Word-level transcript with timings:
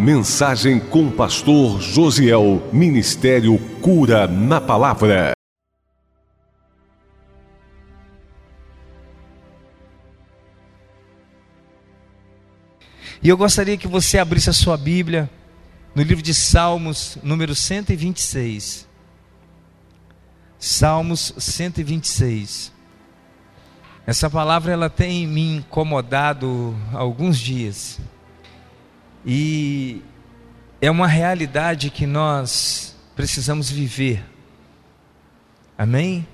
Mensagem 0.00 0.80
com 0.80 1.10
pastor 1.10 1.78
Josiel. 1.78 2.66
Ministério 2.72 3.58
Cura 3.82 4.26
na 4.26 4.58
Palavra. 4.58 5.32
E 13.22 13.28
eu 13.28 13.36
gostaria 13.36 13.76
que 13.76 13.86
você 13.86 14.16
abrisse 14.16 14.48
a 14.48 14.54
sua 14.54 14.78
Bíblia 14.78 15.28
no 15.94 16.02
livro 16.02 16.22
de 16.22 16.32
Salmos, 16.32 17.18
número 17.22 17.54
126. 17.54 18.88
Salmos 20.58 21.34
126. 21.36 22.72
Essa 24.06 24.30
palavra 24.30 24.72
ela 24.72 24.88
tem 24.88 25.26
me 25.26 25.56
incomodado 25.56 26.74
alguns 26.94 27.38
dias. 27.38 28.00
E 29.24 30.02
é 30.80 30.90
uma 30.90 31.06
realidade 31.06 31.90
que 31.90 32.06
nós 32.06 32.96
precisamos 33.14 33.70
viver. 33.70 34.24
Amém? 35.76 36.26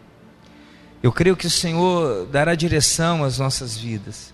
Eu 1.02 1.12
creio 1.12 1.37
que 1.37 1.46
o 1.46 1.51
Senhor 1.51 2.27
dará 2.27 2.55
direção 2.55 3.24
às 3.24 3.38
nossas 3.38 3.77
vidas. 3.77 4.33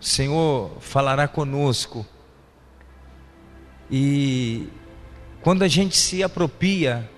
O 0.00 0.04
Senhor 0.04 0.70
falará 0.80 1.26
conosco. 1.28 2.06
E 3.90 4.68
quando 5.42 5.62
a 5.62 5.68
gente 5.68 5.96
se 5.96 6.22
apropria 6.22 7.08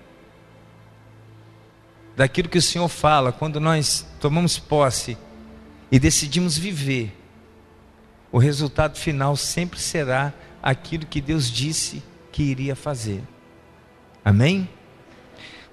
daquilo 2.15 2.49
que 2.49 2.57
o 2.57 2.61
Senhor 2.61 2.87
fala, 2.87 3.31
quando 3.31 3.59
nós 3.59 4.05
tomamos 4.19 4.59
posse 4.59 5.17
e 5.91 5.99
decidimos 5.99 6.57
viver, 6.57 7.17
o 8.31 8.37
resultado 8.37 8.97
final 8.97 9.35
sempre 9.35 9.79
será 9.79 10.33
aquilo 10.63 11.05
que 11.05 11.19
Deus 11.19 11.51
disse 11.51 12.01
que 12.31 12.41
iria 12.41 12.75
fazer. 12.75 13.21
Amém? 14.23 14.69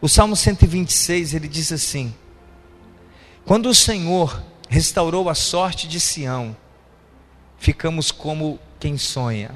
O 0.00 0.08
Salmo 0.08 0.34
126 0.34 1.32
ele 1.32 1.46
diz 1.46 1.70
assim: 1.70 2.12
Quando 3.44 3.68
o 3.68 3.74
Senhor 3.74 4.42
restaurou 4.68 5.28
a 5.28 5.34
sorte 5.34 5.86
de 5.86 6.00
Sião, 6.00 6.56
ficamos 7.56 8.10
como 8.10 8.58
quem 8.80 8.98
sonha. 8.98 9.52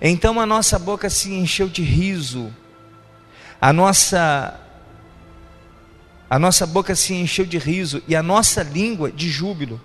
Então 0.00 0.38
a 0.38 0.44
nossa 0.44 0.78
boca 0.78 1.08
se 1.08 1.32
encheu 1.32 1.68
de 1.68 1.82
riso, 1.82 2.54
a 3.60 3.72
nossa 3.72 4.60
a 6.28 6.38
nossa 6.38 6.66
boca 6.66 6.94
se 6.96 7.14
encheu 7.14 7.46
de 7.46 7.58
riso 7.58 8.02
e 8.08 8.16
a 8.16 8.22
nossa 8.22 8.62
língua 8.62 9.12
de 9.12 9.30
júbilo. 9.30 9.80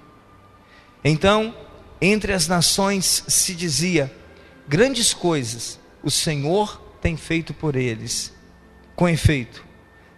Então, 1.03 1.53
entre 2.02 2.33
as 2.33 2.47
nações 2.47 3.23
se 3.28 3.53
dizia: 3.53 4.14
grandes 4.67 5.14
coisas 5.14 5.80
o 6.03 6.09
Senhor 6.09 6.81
tem 7.02 7.17
feito 7.17 7.53
por 7.53 7.75
eles. 7.75 8.33
Com 8.95 9.08
efeito, 9.08 9.66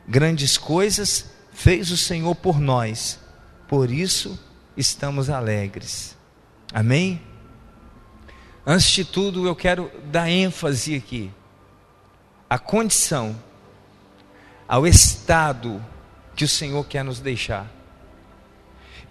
grandes 0.08 0.58
coisas 0.58 1.30
fez 1.54 1.92
o 1.92 1.98
Senhor 1.98 2.36
por 2.36 2.59
nós, 2.59 3.20
por 3.68 3.92
isso 3.92 4.40
estamos 4.76 5.30
alegres. 5.30 6.18
Amém? 6.74 7.22
Antes 8.66 8.90
de 8.90 9.06
tudo, 9.06 9.48
eu 9.48 9.56
quero 9.56 9.92
dar 10.06 10.30
ênfase 10.30 10.96
aqui 10.96 11.32
à 12.50 12.58
condição, 12.59 13.36
ao 14.68 14.86
estado 14.86 15.84
que 16.36 16.44
o 16.44 16.48
Senhor 16.48 16.86
quer 16.86 17.04
nos 17.04 17.20
deixar. 17.20 17.81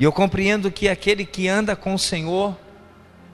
E 0.01 0.05
eu 0.05 0.11
compreendo 0.11 0.71
que 0.73 0.89
aquele 0.89 1.27
que 1.27 1.47
anda 1.47 1.77
com 1.77 1.93
o 1.93 1.99
Senhor 1.99 2.57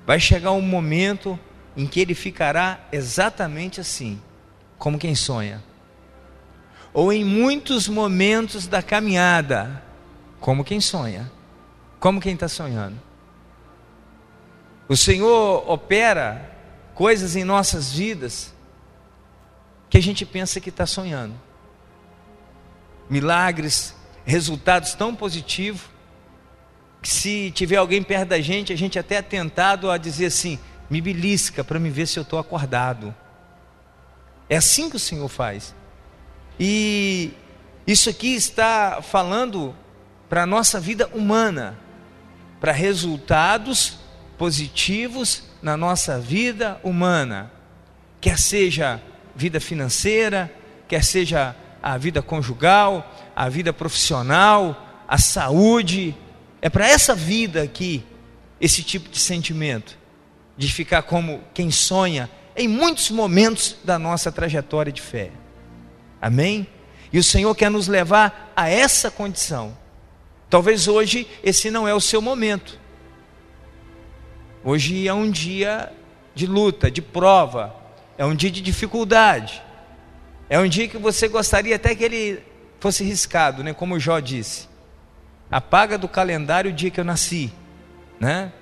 vai 0.05 0.19
chegar 0.19 0.51
um 0.51 0.61
momento 0.61 1.39
em 1.77 1.87
que 1.87 2.01
ele 2.01 2.13
ficará 2.13 2.81
exatamente 2.91 3.81
assim, 3.81 4.21
como 4.77 4.99
quem 4.99 5.15
sonha. 5.15 5.63
Ou 6.93 7.13
em 7.13 7.25
muitos 7.25 7.87
momentos 7.87 8.67
da 8.67 8.83
caminhada, 8.83 9.81
como 10.41 10.65
quem 10.65 10.81
sonha, 10.81 11.31
como 12.01 12.21
quem 12.21 12.35
está 12.35 12.49
sonhando. 12.49 13.01
O 14.89 14.97
Senhor 14.97 15.71
opera 15.71 16.51
coisas 16.97 17.37
em 17.37 17.45
nossas 17.45 17.93
vidas 17.93 18.53
que 19.89 19.99
a 19.99 20.03
gente 20.03 20.27
pensa 20.27 20.61
que 20.61 20.71
está 20.71 20.85
sonhando. 20.85 21.35
Milagres, 23.09 23.95
resultados 24.25 24.95
tão 24.95 25.15
positivos, 25.15 25.96
que 27.07 27.13
se 27.13 27.53
tiver 27.53 27.77
alguém 27.77 28.03
perto 28.03 28.31
da 28.31 28.41
gente, 28.41 28.73
a 28.73 28.77
gente 28.77 28.99
até 28.99 29.15
é 29.15 29.23
tentado 29.23 29.89
a 29.93 29.97
dizer 29.97 30.27
assim: 30.27 30.59
me 30.91 31.01
belisca 31.01 31.63
para 31.63 31.79
me 31.79 31.89
ver 31.89 32.09
se 32.09 32.19
eu 32.19 32.25
estou 32.25 32.37
acordado. 32.37 33.15
É 34.51 34.57
assim 34.57 34.91
que 34.91 34.97
o 34.97 34.99
Senhor 34.99 35.29
faz. 35.29 35.73
E 36.59 37.31
isso 37.87 38.11
aqui 38.11 38.35
está 38.35 39.01
falando 39.03 39.73
para 40.29 40.43
a 40.43 40.47
nossa 40.47 40.81
vida 40.81 41.09
humana, 41.15 41.79
para 42.61 42.73
resultados 42.73 43.99
positivos 44.37 45.45
na 45.63 45.77
nossa 45.77 46.19
vida 46.19 46.81
humana, 46.83 47.53
quer 48.21 48.37
seja 48.37 49.01
vida 49.37 49.61
financeira, 49.61 50.53
quer 50.89 51.05
seja 51.05 51.55
a 51.81 51.97
vida 51.97 52.21
conjugal, 52.21 53.09
a 53.37 53.49
vida 53.49 53.73
profissional, 53.73 55.05
a 55.07 55.19
saúde. 55.19 56.17
É 56.67 56.69
para 56.69 56.89
essa 56.89 57.15
vida 57.15 57.63
aqui 57.63 58.03
esse 58.61 58.83
tipo 58.83 59.09
de 59.09 59.21
sentimento, 59.21 59.97
de 60.59 60.67
ficar 60.67 61.03
como 61.03 61.41
quem 61.55 61.71
sonha 61.71 62.29
em 62.57 62.67
muitos 62.67 63.09
momentos 63.09 63.77
da 63.85 64.01
nossa 64.01 64.33
trajetória 64.33 64.91
de 64.91 65.01
fé. 65.01 65.31
Amém? 66.21 66.67
E 67.13 67.21
o 67.21 67.23
Senhor 67.23 67.55
quer 67.55 67.71
nos 67.71 67.87
levar 67.87 68.53
a 68.57 68.69
essa 68.69 69.13
condição. 69.13 69.79
Talvez 70.51 70.89
hoje 70.89 71.29
esse 71.41 71.71
não 71.71 71.87
é 71.87 71.95
o 71.95 72.01
seu 72.01 72.21
momento. 72.21 72.81
Hoje 74.65 75.07
é 75.07 75.15
um 75.15 75.31
dia 75.31 75.93
de 76.35 76.49
luta, 76.49 76.91
de 76.91 77.01
prova, 77.01 77.77
é 78.19 78.27
um 78.27 78.35
dia 78.35 78.51
de 78.51 78.61
dificuldade. 78.61 79.63
É 80.51 80.59
um 80.59 80.67
dia 80.67 80.89
que 80.89 80.99
você 80.99 81.29
gostaria 81.29 81.77
até 81.77 81.95
que 81.95 82.03
ele 82.03 82.43
fosse 82.81 83.05
riscado, 83.05 83.63
né? 83.63 83.73
Como 83.73 84.01
Jó 84.01 84.19
disse. 84.19 84.75
Apaga 85.57 85.97
do 85.97 86.09
calendário 86.09 86.71
o 86.71 86.75
dia 86.75 86.91
que 86.91 87.01
eu 87.01 87.05
nasci, 87.05 87.53
né? 88.21 88.53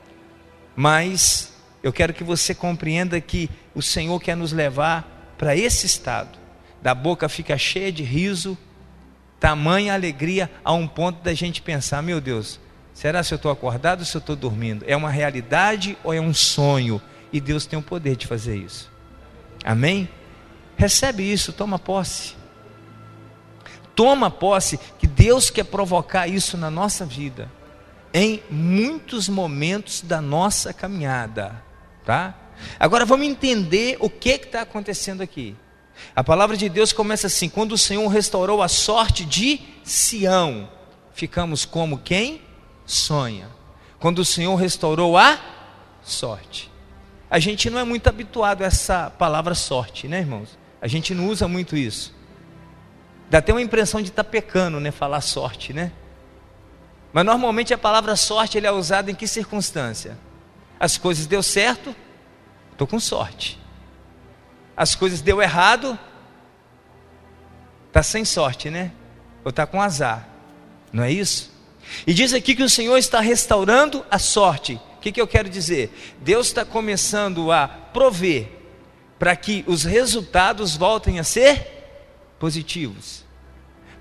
Mas 0.76 1.52
eu 1.82 1.92
quero 1.92 2.12
que 2.12 2.22
você 2.22 2.54
compreenda 2.54 3.20
que 3.20 3.50
o 3.74 3.82
Senhor 3.82 4.20
quer 4.20 4.36
nos 4.36 4.52
levar 4.52 5.34
para 5.36 5.56
esse 5.56 5.86
estado. 5.86 6.38
Da 6.82 6.94
boca 6.94 7.28
fica 7.28 7.58
cheia 7.58 7.90
de 7.90 8.02
riso, 8.02 8.56
tamanha 9.40 9.94
alegria 9.94 10.50
a 10.64 10.72
um 10.72 10.86
ponto 10.86 11.22
da 11.22 11.34
gente 11.34 11.62
pensar, 11.62 12.02
meu 12.02 12.20
Deus, 12.20 12.60
Será 12.94 13.24
se 13.24 13.34
eu 13.34 13.36
estou 13.36 13.50
acordado 13.50 14.00
ou 14.00 14.06
se 14.06 14.16
eu 14.16 14.20
estou 14.20 14.36
dormindo? 14.36 14.84
É 14.86 14.96
uma 14.96 15.10
realidade 15.10 15.98
ou 16.04 16.14
é 16.14 16.20
um 16.20 16.32
sonho? 16.32 17.02
E 17.32 17.40
Deus 17.40 17.66
tem 17.66 17.76
o 17.76 17.82
poder 17.82 18.14
de 18.14 18.28
fazer 18.28 18.56
isso. 18.56 18.88
Amém? 19.64 20.08
Recebe 20.76 21.24
isso, 21.24 21.52
toma 21.52 21.76
posse. 21.76 22.36
Toma 23.94 24.30
posse 24.30 24.78
que 24.98 25.06
Deus 25.06 25.50
quer 25.50 25.64
provocar 25.64 26.26
isso 26.26 26.56
na 26.56 26.70
nossa 26.70 27.04
vida, 27.06 27.50
em 28.12 28.42
muitos 28.50 29.28
momentos 29.28 30.00
da 30.02 30.20
nossa 30.20 30.72
caminhada, 30.72 31.62
tá? 32.04 32.34
Agora 32.78 33.04
vamos 33.04 33.26
entender 33.26 33.96
o 34.00 34.08
que 34.08 34.30
está 34.30 34.62
acontecendo 34.62 35.22
aqui. 35.22 35.56
A 36.14 36.24
palavra 36.24 36.56
de 36.56 36.68
Deus 36.68 36.92
começa 36.92 37.26
assim: 37.26 37.48
quando 37.48 37.72
o 37.72 37.78
Senhor 37.78 38.06
restaurou 38.08 38.62
a 38.62 38.68
sorte 38.68 39.24
de 39.24 39.60
Sião, 39.84 40.68
ficamos 41.12 41.64
como 41.64 41.98
quem? 41.98 42.42
sonha. 42.86 43.48
Quando 43.98 44.18
o 44.18 44.24
Senhor 44.24 44.54
restaurou 44.56 45.16
a 45.16 45.38
sorte. 46.02 46.70
A 47.30 47.38
gente 47.38 47.70
não 47.70 47.78
é 47.78 47.84
muito 47.84 48.06
habituado 48.06 48.62
a 48.62 48.66
essa 48.66 49.10
palavra 49.10 49.54
sorte, 49.54 50.06
né, 50.06 50.20
irmãos? 50.20 50.58
A 50.80 50.86
gente 50.86 51.14
não 51.14 51.28
usa 51.28 51.48
muito 51.48 51.76
isso. 51.76 52.13
Dá 53.30 53.38
até 53.38 53.52
uma 53.52 53.62
impressão 53.62 54.00
de 54.00 54.08
estar 54.08 54.24
tá 54.24 54.30
pecando, 54.30 54.78
né, 54.80 54.90
falar 54.90 55.20
sorte, 55.20 55.72
né? 55.72 55.92
Mas 57.12 57.24
normalmente 57.24 57.72
a 57.72 57.78
palavra 57.78 58.16
sorte 58.16 58.58
ele 58.58 58.66
é 58.66 58.72
usada 58.72 59.10
em 59.10 59.14
que 59.14 59.26
circunstância? 59.26 60.18
As 60.78 60.98
coisas 60.98 61.26
deu 61.26 61.42
certo, 61.42 61.94
estou 62.72 62.86
com 62.86 62.98
sorte. 62.98 63.58
As 64.76 64.96
coisas 64.96 65.20
deu 65.20 65.40
errado, 65.40 65.96
está 67.86 68.02
sem 68.02 68.24
sorte, 68.24 68.68
né? 68.68 68.90
Ou 69.44 69.50
está 69.50 69.66
com 69.66 69.80
azar. 69.80 70.28
Não 70.92 71.04
é 71.04 71.12
isso? 71.12 71.52
E 72.06 72.12
diz 72.12 72.32
aqui 72.32 72.54
que 72.54 72.62
o 72.62 72.68
Senhor 72.68 72.96
está 72.96 73.20
restaurando 73.20 74.04
a 74.10 74.18
sorte. 74.18 74.80
O 74.96 75.00
que, 75.00 75.12
que 75.12 75.20
eu 75.20 75.26
quero 75.28 75.48
dizer? 75.48 76.16
Deus 76.20 76.48
está 76.48 76.64
começando 76.64 77.52
a 77.52 77.68
prover 77.68 78.50
para 79.18 79.36
que 79.36 79.64
os 79.68 79.84
resultados 79.84 80.76
voltem 80.76 81.20
a 81.20 81.24
ser 81.24 81.73
positivos. 82.44 83.24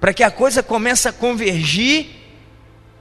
Para 0.01 0.13
que 0.13 0.21
a 0.21 0.29
coisa 0.29 0.61
comece 0.61 1.07
a 1.07 1.13
convergir, 1.13 2.07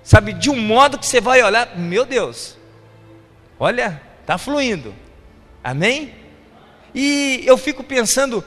sabe, 0.04 0.32
de 0.32 0.48
um 0.48 0.56
modo 0.56 0.96
que 0.96 1.04
você 1.04 1.20
vai 1.20 1.42
olhar, 1.42 1.76
meu 1.76 2.04
Deus, 2.04 2.56
olha, 3.58 4.00
está 4.20 4.38
fluindo. 4.38 4.94
Amém? 5.64 6.14
E 6.94 7.42
eu 7.44 7.58
fico 7.58 7.82
pensando, 7.82 8.44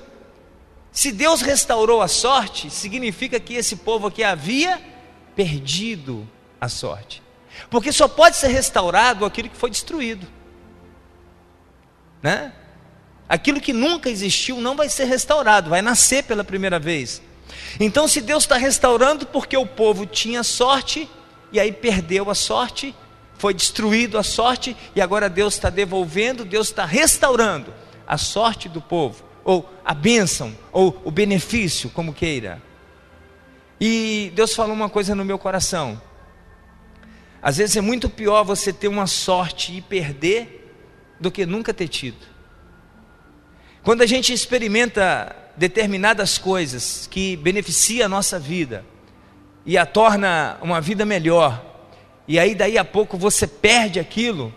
se 0.90 1.12
Deus 1.12 1.42
restaurou 1.42 2.02
a 2.02 2.08
sorte, 2.08 2.70
significa 2.70 3.42
que 3.42 3.56
esse 3.56 3.76
povo 3.76 4.08
aqui 4.08 4.24
havia 4.24 4.82
perdido 5.36 6.26
a 6.62 6.70
sorte. 6.70 7.22
Porque 7.70 7.92
só 7.92 8.08
pode 8.08 8.38
ser 8.38 8.48
restaurado 8.48 9.26
aquilo 9.26 9.50
que 9.50 9.58
foi 9.58 9.70
destruído. 9.70 10.26
Né? 12.24 12.54
Aquilo 13.28 13.60
que 13.60 13.74
nunca 13.74 14.10
existiu 14.10 14.62
não 14.62 14.76
vai 14.76 14.88
ser 14.88 15.06
restaurado, 15.06 15.70
vai 15.70 15.82
nascer 15.82 16.24
pela 16.24 16.44
primeira 16.44 16.80
vez. 16.80 17.22
Então, 17.80 18.08
se 18.08 18.22
Deus 18.22 18.44
está 18.44 18.58
restaurando 18.58 19.26
porque 19.26 19.58
o 19.58 19.66
povo 19.66 20.06
tinha 20.06 20.44
sorte 20.44 21.10
e 21.52 21.60
aí 21.60 21.72
perdeu 21.72 22.30
a 22.30 22.36
sorte, 22.36 22.96
foi 23.38 23.54
destruído 23.54 24.18
a 24.18 24.24
sorte 24.24 24.76
e 24.96 25.02
agora 25.02 25.30
Deus 25.30 25.56
está 25.56 25.70
devolvendo, 25.70 26.46
Deus 26.46 26.68
está 26.68 26.86
restaurando 26.86 27.74
a 28.08 28.18
sorte 28.18 28.70
do 28.70 28.80
povo, 28.80 29.24
ou 29.44 29.68
a 29.84 29.94
bênção, 29.94 30.56
ou 30.72 31.02
o 31.04 31.12
benefício, 31.12 31.90
como 31.90 32.14
queira. 32.14 32.62
E 33.80 34.32
Deus 34.36 34.54
falou 34.54 34.74
uma 34.74 34.90
coisa 34.90 35.16
no 35.16 35.26
meu 35.26 35.38
coração. 35.38 36.00
Às 37.42 37.58
vezes 37.58 37.76
é 37.76 37.82
muito 37.82 38.10
pior 38.10 38.44
você 38.44 38.72
ter 38.72 38.88
uma 38.88 39.08
sorte 39.08 39.76
e 39.76 39.82
perder 39.82 40.74
do 41.20 41.32
que 41.32 41.46
nunca 41.46 41.74
ter 41.74 41.88
tido. 41.88 42.35
Quando 43.86 44.02
a 44.02 44.08
gente 44.08 44.34
experimenta 44.34 45.36
determinadas 45.56 46.40
coisas 46.40 47.06
que 47.06 47.36
beneficiam 47.36 48.08
a 48.08 48.10
nossa 48.10 48.40
vida 48.40 48.84
e 49.64 49.78
a 49.78 49.86
torna 49.86 50.58
uma 50.60 50.82
vida 50.82 51.06
melhor, 51.06 51.64
e 52.28 52.40
aí 52.40 52.56
daí 52.56 52.80
a 52.80 52.84
pouco 52.84 53.16
você 53.16 53.46
perde 53.46 54.00
aquilo, 54.00 54.52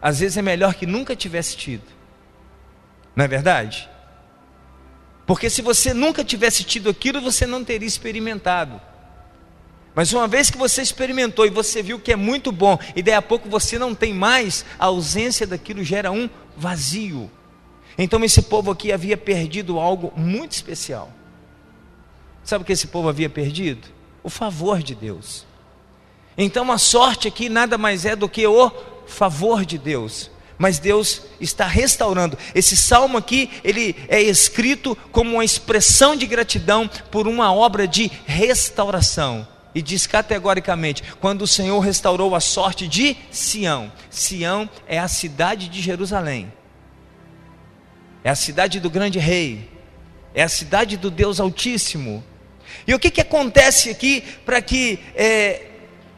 às 0.00 0.20
vezes 0.20 0.36
é 0.36 0.42
melhor 0.42 0.74
que 0.74 0.84
nunca 0.84 1.16
tivesse 1.16 1.56
tido. 1.56 1.84
Não 3.16 3.24
é 3.24 3.28
verdade? 3.28 3.88
Porque 5.26 5.48
se 5.48 5.62
você 5.62 5.94
nunca 5.94 6.22
tivesse 6.22 6.64
tido 6.64 6.90
aquilo, 6.90 7.22
você 7.22 7.46
não 7.46 7.64
teria 7.64 7.88
experimentado. 7.88 8.78
Mas 9.94 10.12
uma 10.12 10.28
vez 10.28 10.50
que 10.50 10.58
você 10.58 10.82
experimentou 10.82 11.46
e 11.46 11.50
você 11.50 11.82
viu 11.82 11.98
que 11.98 12.12
é 12.12 12.16
muito 12.16 12.52
bom, 12.52 12.78
e 12.94 13.02
daí 13.02 13.14
a 13.14 13.22
pouco 13.22 13.48
você 13.48 13.78
não 13.78 13.94
tem 13.94 14.12
mais, 14.12 14.66
a 14.78 14.84
ausência 14.84 15.46
daquilo 15.46 15.82
gera 15.82 16.12
um 16.12 16.28
vazio. 16.54 17.30
Então 17.96 18.24
esse 18.24 18.42
povo 18.42 18.70
aqui 18.70 18.92
havia 18.92 19.16
perdido 19.16 19.78
algo 19.78 20.12
muito 20.16 20.52
especial. 20.52 21.10
Sabe 22.42 22.62
o 22.62 22.66
que 22.66 22.72
esse 22.72 22.88
povo 22.88 23.08
havia 23.08 23.30
perdido? 23.30 23.88
O 24.22 24.28
favor 24.28 24.82
de 24.82 24.94
Deus. 24.94 25.46
Então 26.36 26.70
a 26.72 26.78
sorte 26.78 27.28
aqui 27.28 27.48
nada 27.48 27.78
mais 27.78 28.04
é 28.04 28.16
do 28.16 28.28
que 28.28 28.46
o 28.46 28.70
favor 29.06 29.64
de 29.64 29.78
Deus. 29.78 30.30
Mas 30.58 30.78
Deus 30.78 31.22
está 31.40 31.66
restaurando. 31.66 32.38
Esse 32.54 32.76
salmo 32.76 33.18
aqui, 33.18 33.50
ele 33.64 33.96
é 34.08 34.20
escrito 34.20 34.96
como 35.10 35.32
uma 35.32 35.44
expressão 35.44 36.14
de 36.14 36.26
gratidão 36.26 36.88
por 37.10 37.26
uma 37.26 37.52
obra 37.52 37.88
de 37.88 38.10
restauração. 38.24 39.46
E 39.74 39.82
diz 39.82 40.06
categoricamente: 40.06 41.02
quando 41.20 41.42
o 41.42 41.46
Senhor 41.46 41.80
restaurou 41.80 42.36
a 42.36 42.40
sorte 42.40 42.86
de 42.86 43.16
Sião. 43.32 43.90
Sião 44.08 44.68
é 44.86 44.98
a 44.98 45.08
cidade 45.08 45.68
de 45.68 45.80
Jerusalém 45.80 46.52
é 48.24 48.30
a 48.30 48.34
cidade 48.34 48.80
do 48.80 48.88
grande 48.88 49.18
rei, 49.18 49.70
é 50.34 50.42
a 50.42 50.48
cidade 50.48 50.96
do 50.96 51.10
Deus 51.10 51.38
Altíssimo. 51.38 52.24
E 52.86 52.94
o 52.94 52.98
que, 52.98 53.10
que 53.10 53.20
acontece 53.20 53.90
aqui 53.90 54.22
para 54.46 54.62
que 54.62 54.98
é, 55.14 55.66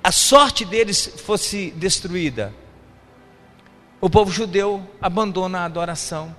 a 0.04 0.12
sorte 0.12 0.64
deles 0.64 1.14
fosse 1.24 1.72
destruída? 1.72 2.54
O 4.00 4.08
povo 4.08 4.30
judeu 4.30 4.88
abandona 5.02 5.60
a 5.60 5.64
adoração, 5.64 6.34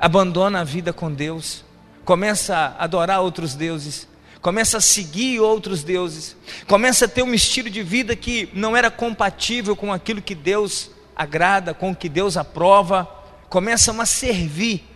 abandona 0.00 0.60
a 0.60 0.64
vida 0.64 0.90
com 0.90 1.12
Deus, 1.12 1.66
começa 2.02 2.56
a 2.56 2.84
adorar 2.84 3.20
outros 3.20 3.54
deuses, 3.54 4.08
começa 4.40 4.78
a 4.78 4.80
seguir 4.80 5.38
outros 5.38 5.84
deuses, 5.84 6.34
começa 6.66 7.04
a 7.04 7.08
ter 7.08 7.22
um 7.22 7.34
estilo 7.34 7.68
de 7.68 7.82
vida 7.82 8.16
que 8.16 8.48
não 8.54 8.74
era 8.74 8.90
compatível 8.90 9.76
com 9.76 9.92
aquilo 9.92 10.22
que 10.22 10.34
Deus 10.34 10.90
agrada, 11.14 11.74
com 11.74 11.90
o 11.90 11.96
que 11.96 12.08
Deus 12.08 12.38
aprova, 12.38 13.06
começam 13.50 14.00
a 14.00 14.06
servir 14.06 14.93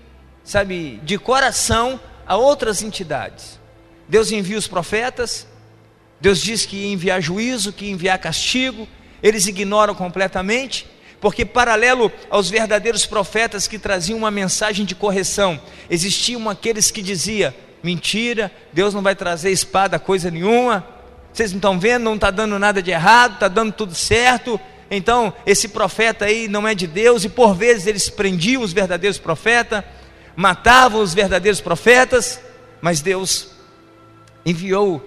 sabe, 0.49 0.99
de 1.03 1.19
coração 1.19 2.01
a 2.27 2.35
outras 2.35 2.83
entidades. 2.83 3.61
Deus 4.09 4.33
envia 4.33 4.57
os 4.57 4.67
profetas, 4.67 5.47
Deus 6.19 6.41
diz 6.41 6.65
que 6.65 6.77
ia 6.77 6.93
enviar 6.93 7.21
juízo, 7.21 7.71
que 7.71 7.85
ia 7.85 7.91
enviar 7.91 8.19
castigo, 8.19 8.89
eles 9.23 9.47
ignoram 9.47 9.95
completamente, 9.95 10.89
porque 11.21 11.45
paralelo 11.45 12.11
aos 12.31 12.49
verdadeiros 12.49 13.05
profetas 13.05 13.69
que 13.69 13.79
traziam 13.79 14.17
uma 14.17 14.31
mensagem 14.31 14.87
de 14.87 14.95
correção, 14.95 15.61
existiam 15.91 16.49
aqueles 16.49 16.91
que 16.91 17.03
diziam: 17.03 17.53
mentira, 17.83 18.51
Deus 18.73 18.95
não 18.95 19.03
vai 19.03 19.15
trazer 19.15 19.51
espada, 19.51 19.99
coisa 19.99 20.31
nenhuma, 20.31 20.83
vocês 21.31 21.53
não 21.53 21.59
estão 21.59 21.79
vendo, 21.79 22.05
não 22.05 22.15
está 22.15 22.31
dando 22.31 22.59
nada 22.59 22.83
de 22.83 22.91
errado, 22.91 23.35
está 23.35 23.49
dando 23.49 23.73
tudo 23.73 23.95
certo. 23.95 24.59
Então, 24.91 25.35
esse 25.45 25.69
profeta 25.69 26.25
aí 26.25 26.49
não 26.49 26.67
é 26.67 26.75
de 26.75 26.87
Deus, 26.87 27.23
e 27.23 27.29
por 27.29 27.55
vezes 27.55 27.87
eles 27.87 28.09
prendiam 28.09 28.63
os 28.63 28.73
verdadeiros 28.73 29.19
profetas, 29.19 29.85
matavam 30.39 31.03
os 31.03 31.13
verdadeiros 31.13 31.61
profetas, 31.61 32.41
mas 32.81 33.01
Deus 33.01 33.49
enviou 34.47 35.05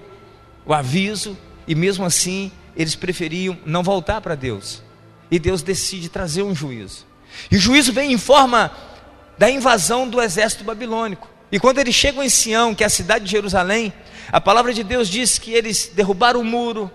o 0.66 0.74
aviso 0.74 1.38
e 1.66 1.74
mesmo 1.74 2.04
assim 2.04 2.52
eles 2.76 2.96
preferiam 2.96 3.58
não 3.66 3.82
voltar 3.82 4.20
para 4.20 4.36
Deus. 4.36 4.84
E 5.32 5.40
Deus 5.40 5.64
decide 5.64 6.10
trazer 6.10 6.44
um 6.44 6.54
juízo. 6.54 7.06
E 7.50 7.56
o 7.56 7.60
juízo 7.60 7.94
vem 7.94 8.12
em 8.12 8.18
forma 8.18 8.76
da 9.38 9.50
invasão 9.50 10.06
do 10.06 10.22
exército 10.22 10.66
babilônico. 10.66 11.30
E 11.50 11.58
quando 11.62 11.80
eles 11.80 11.96
chegam 11.96 12.22
em 12.22 12.28
Sião, 12.28 12.76
que 12.76 12.84
é 12.84 12.88
a 12.88 12.90
cidade 12.90 13.24
de 13.24 13.32
Jerusalém, 13.32 13.94
a 14.34 14.42
palavra 14.42 14.74
de 14.74 14.84
Deus 14.84 15.08
diz 15.08 15.40
que 15.40 15.54
eles 15.54 15.94
derrubaram 15.96 16.42
o 16.42 16.44
muro, 16.44 16.92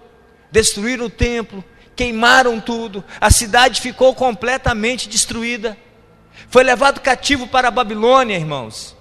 destruíram 0.53 1.07
o 1.07 1.11
templo, 1.11 1.65
queimaram 1.97 2.61
tudo, 2.61 3.03
a 3.19 3.31
cidade 3.31 3.81
ficou 3.81 4.15
completamente 4.15 5.09
destruída. 5.09 5.75
Foi 6.49 6.63
levado 6.63 7.01
cativo 7.01 7.47
para 7.47 7.69
a 7.69 7.71
Babilônia, 7.71 8.37
irmãos. 8.37 8.97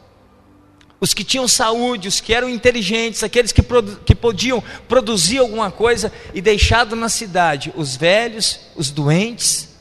Os 1.00 1.14
que 1.14 1.24
tinham 1.24 1.48
saúde, 1.48 2.08
os 2.08 2.20
que 2.20 2.34
eram 2.34 2.50
inteligentes, 2.50 3.24
aqueles 3.24 3.52
que, 3.52 3.62
que 4.06 4.16
podiam 4.16 4.64
produzir 4.88 5.40
alguma 5.40 5.70
coisa 5.70 6.12
e 6.34 6.42
deixado 6.42 6.96
na 6.96 7.10
cidade, 7.10 7.74
os 7.76 7.96
velhos, 7.96 8.62
os 8.76 8.90
doentes, 8.90 9.76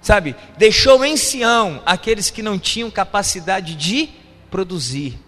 sabe? 0.00 0.34
Deixou 0.56 1.04
em 1.04 1.16
Sião 1.16 1.82
aqueles 1.84 2.30
que 2.30 2.42
não 2.42 2.58
tinham 2.58 2.90
capacidade 2.90 3.74
de 3.74 4.08
produzir. 4.50 5.18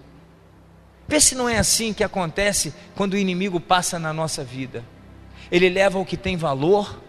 Vê 1.07 1.21
se 1.21 1.35
não 1.35 1.49
é 1.49 1.59
assim 1.59 1.93
que 1.93 2.05
acontece 2.05 2.73
quando 2.95 3.15
o 3.15 3.19
inimigo 3.19 3.61
passa 3.61 3.99
na 3.99 4.13
nossa 4.13 4.43
vida. 4.43 4.85
Ele 5.51 5.69
leva 5.69 5.99
o 5.99 6.07
que 6.07 6.17
tem 6.17 6.37
valor, 6.37 7.03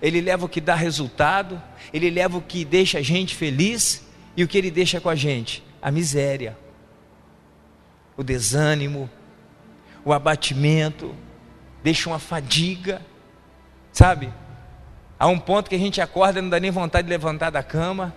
ele 0.00 0.20
leva 0.20 0.46
o 0.46 0.48
que 0.48 0.60
dá 0.60 0.74
resultado, 0.74 1.62
ele 1.92 2.10
leva 2.10 2.38
o 2.38 2.42
que 2.42 2.64
deixa 2.64 2.98
a 2.98 3.02
gente 3.02 3.34
feliz, 3.34 4.02
e 4.36 4.42
o 4.42 4.48
que 4.48 4.56
ele 4.56 4.70
deixa 4.70 5.00
com 5.00 5.08
a 5.08 5.14
gente? 5.14 5.62
A 5.80 5.90
miséria, 5.90 6.56
o 8.16 8.22
desânimo, 8.22 9.10
o 10.04 10.12
abatimento, 10.12 11.14
deixa 11.82 12.08
uma 12.08 12.18
fadiga, 12.18 13.02
sabe? 13.92 14.32
Há 15.18 15.26
um 15.26 15.38
ponto 15.38 15.68
que 15.68 15.76
a 15.76 15.78
gente 15.78 16.00
acorda 16.00 16.38
e 16.38 16.42
não 16.42 16.48
dá 16.48 16.58
nem 16.58 16.70
vontade 16.70 17.06
de 17.06 17.10
levantar 17.10 17.50
da 17.50 17.62
cama. 17.62 18.14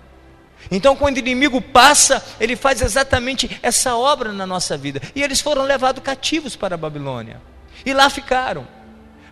Então, 0.71 0.95
quando 0.95 1.17
o 1.17 1.19
inimigo 1.19 1.61
passa, 1.61 2.23
ele 2.39 2.55
faz 2.55 2.81
exatamente 2.81 3.59
essa 3.61 3.95
obra 3.95 4.31
na 4.31 4.47
nossa 4.47 4.77
vida. 4.77 5.01
E 5.13 5.21
eles 5.21 5.41
foram 5.41 5.63
levados 5.63 6.01
cativos 6.01 6.55
para 6.55 6.75
a 6.75 6.77
Babilônia. 6.77 7.41
E 7.85 7.93
lá 7.93 8.09
ficaram. 8.09 8.65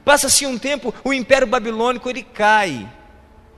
Passa-se 0.03 0.45
um 0.45 0.59
tempo, 0.59 0.93
o 1.03 1.13
Império 1.13 1.47
Babilônico 1.47 2.09
ele 2.09 2.23
cai 2.23 2.87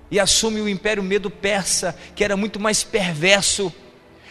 e 0.10 0.20
assume 0.20 0.62
o 0.62 0.70
Império 0.70 1.04
Medo-Persa, 1.04 1.96
que 2.16 2.24
era 2.24 2.38
muito 2.38 2.60
mais 2.60 2.84
perverso, 2.84 3.74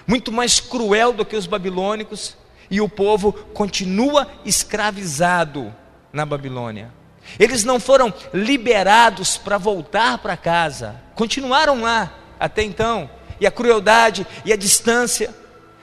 muito 0.06 0.30
mais 0.30 0.60
cruel 0.60 1.12
do 1.12 1.24
que 1.24 1.36
os 1.36 1.46
babilônicos, 1.46 2.36
e 2.70 2.80
o 2.80 2.88
povo 2.88 3.32
continua 3.32 4.26
escravizado 4.44 5.74
na 6.12 6.24
Babilônia. 6.24 6.92
Eles 7.38 7.64
não 7.64 7.80
foram 7.80 8.12
liberados 8.32 9.36
para 9.36 9.58
voltar 9.58 10.18
para 10.18 10.36
casa, 10.36 11.00
continuaram 11.14 11.82
lá 11.82 12.12
até 12.38 12.62
então, 12.62 13.08
e 13.40 13.46
a 13.46 13.50
crueldade 13.50 14.26
e 14.44 14.52
a 14.52 14.56
distância. 14.56 15.34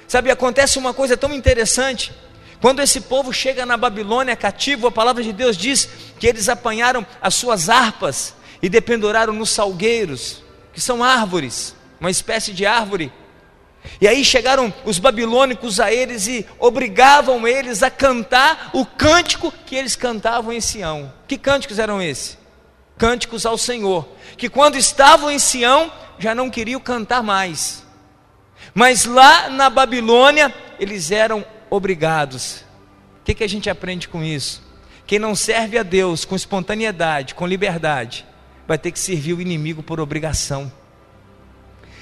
Sabe, 0.07 0.31
acontece 0.31 0.77
uma 0.77 0.93
coisa 0.93 1.15
tão 1.15 1.33
interessante. 1.33 2.11
Quando 2.59 2.81
esse 2.81 3.01
povo 3.01 3.33
chega 3.33 3.65
na 3.65 3.75
Babilônia 3.75 4.35
cativo, 4.35 4.87
a 4.87 4.91
palavra 4.91 5.23
de 5.23 5.33
Deus 5.33 5.57
diz 5.57 5.89
que 6.19 6.27
eles 6.27 6.47
apanharam 6.47 7.05
as 7.21 7.33
suas 7.33 7.69
harpas 7.69 8.35
e 8.61 8.69
dependuraram 8.69 9.33
nos 9.33 9.49
salgueiros, 9.49 10.43
que 10.73 10.79
são 10.79 11.03
árvores, 11.03 11.75
uma 11.99 12.11
espécie 12.11 12.53
de 12.53 12.65
árvore. 12.65 13.11
E 13.99 14.07
aí 14.07 14.23
chegaram 14.23 14.73
os 14.85 14.99
babilônicos 14.99 15.79
a 15.79 15.91
eles 15.91 16.27
e 16.27 16.45
obrigavam 16.59 17.47
eles 17.47 17.81
a 17.81 17.89
cantar 17.89 18.69
o 18.73 18.85
cântico 18.85 19.51
que 19.65 19.75
eles 19.75 19.95
cantavam 19.95 20.53
em 20.53 20.61
Sião. 20.61 21.11
Que 21.27 21.37
cânticos 21.37 21.79
eram 21.79 22.01
esses? 22.01 22.37
Cânticos 22.97 23.45
ao 23.45 23.57
Senhor, 23.57 24.07
que 24.37 24.47
quando 24.47 24.77
estavam 24.77 25.31
em 25.31 25.39
Sião 25.39 25.91
já 26.19 26.35
não 26.35 26.49
queriam 26.49 26.79
cantar 26.79 27.23
mais. 27.23 27.83
Mas 28.75 29.05
lá 29.05 29.49
na 29.49 29.69
Babilônia, 29.69 30.53
eles 30.79 31.09
eram 31.09 31.43
obrigados. 31.69 32.63
O 33.21 33.23
que, 33.23 33.33
que 33.33 33.43
a 33.43 33.49
gente 33.49 33.69
aprende 33.69 34.07
com 34.07 34.23
isso? 34.23 34.61
Quem 35.07 35.17
não 35.17 35.35
serve 35.35 35.77
a 35.77 35.83
Deus 35.83 36.23
com 36.23 36.35
espontaneidade, 36.35 37.33
com 37.33 37.47
liberdade, 37.47 38.25
vai 38.71 38.77
ter 38.77 38.91
que 38.91 38.99
servir 38.99 39.33
o 39.33 39.41
inimigo 39.41 39.83
por 39.83 39.99
obrigação. 39.99 40.71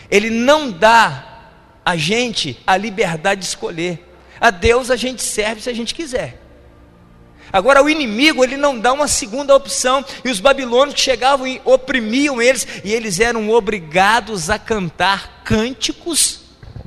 Ele 0.08 0.30
não 0.30 0.70
dá 0.70 1.48
a 1.84 1.98
gente 1.98 2.62
a 2.68 2.78
liberdade 2.78 3.42
de 3.42 3.48
escolher. 3.48 4.08
A 4.40 4.52
Deus 4.52 4.92
a 4.92 4.96
gente 4.96 5.24
serve 5.24 5.64
se 5.64 5.70
a 5.72 5.74
gente 5.74 5.96
quiser. 5.96 6.40
Agora 7.52 7.82
o 7.82 7.90
inimigo, 7.90 8.44
ele 8.44 8.56
não 8.56 8.78
dá 8.78 8.94
uma 8.94 9.08
segunda 9.08 9.56
opção, 9.56 10.06
e 10.24 10.30
os 10.30 10.40
babilônios 10.40 11.00
chegavam 11.00 11.48
e 11.48 11.60
oprimiam 11.66 12.40
eles, 12.40 12.68
e 12.84 12.94
eles 12.94 13.20
eram 13.20 13.50
obrigados 13.50 14.52
a 14.52 14.60
cantar 14.60 15.42
cânticos 15.44 16.42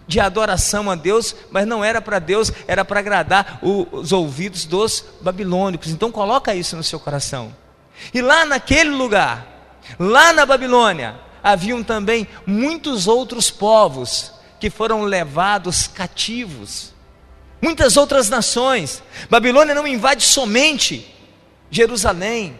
de 0.06 0.20
adoração 0.20 0.88
a 0.92 0.94
Deus, 0.94 1.34
mas 1.50 1.66
não 1.66 1.84
era 1.84 2.00
para 2.00 2.20
Deus, 2.20 2.52
era 2.68 2.84
para 2.84 3.00
agradar 3.00 3.58
os 3.60 4.12
ouvidos 4.12 4.64
dos 4.64 5.04
babilônicos. 5.20 5.90
Então 5.90 6.12
coloca 6.12 6.54
isso 6.54 6.76
no 6.76 6.84
seu 6.84 7.00
coração. 7.00 7.52
E 8.14 8.22
lá 8.22 8.44
naquele 8.44 8.90
lugar, 8.90 9.51
lá 9.98 10.32
na 10.32 10.46
Babilônia, 10.46 11.20
haviam 11.42 11.82
também 11.82 12.26
muitos 12.46 13.06
outros 13.06 13.50
povos 13.50 14.32
que 14.60 14.70
foram 14.70 15.02
levados 15.02 15.86
cativos. 15.86 16.92
Muitas 17.60 17.96
outras 17.96 18.28
nações. 18.28 19.02
Babilônia 19.28 19.74
não 19.74 19.86
invade 19.86 20.22
somente 20.24 21.12
Jerusalém, 21.70 22.58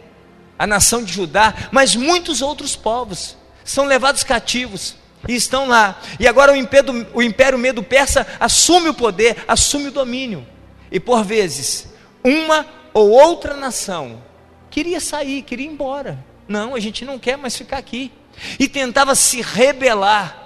a 0.59 0.67
nação 0.67 1.05
de 1.05 1.13
Judá, 1.13 1.69
mas 1.71 1.95
muitos 1.95 2.41
outros 2.41 2.77
povos 2.77 3.37
são 3.65 3.85
levados 3.85 4.25
cativos 4.25 4.97
e 5.29 5.35
estão 5.35 5.69
lá. 5.69 6.01
E 6.19 6.27
agora 6.27 6.53
o 6.53 6.57
império, 6.57 7.07
o 7.15 7.23
império 7.23 7.59
Medo-Persa 7.59 8.27
assume 8.41 8.89
o 8.89 8.95
poder, 8.95 9.45
assume 9.47 9.89
o 9.89 9.93
domínio. 9.93 10.47
E 10.91 10.99
por 10.99 11.25
vezes, 11.25 11.89
uma 12.25 12.67
ou 12.93 13.11
outra 13.11 13.57
nação 13.57 14.23
queria 14.71 15.01
sair, 15.01 15.43
queria 15.43 15.67
ir 15.67 15.71
embora. 15.71 16.32
Não, 16.53 16.75
a 16.75 16.81
gente 16.81 17.03
não 17.07 17.19
quer 17.19 17.39
mais 17.39 17.57
ficar 17.57 17.79
aqui. 17.79 18.13
E 18.59 18.69
tentava 18.69 19.15
se 19.15 19.41
rebelar 19.41 20.37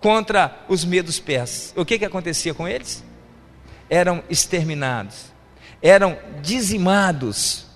contra 0.00 0.64
os 0.66 0.82
medos 0.82 1.20
persas. 1.20 1.74
O 1.76 1.84
que, 1.84 1.98
que 1.98 2.06
acontecia 2.06 2.54
com 2.54 2.66
eles? 2.66 3.04
Eram 3.90 4.24
exterminados, 4.30 5.26
eram 5.82 6.18
dizimados. 6.40 7.66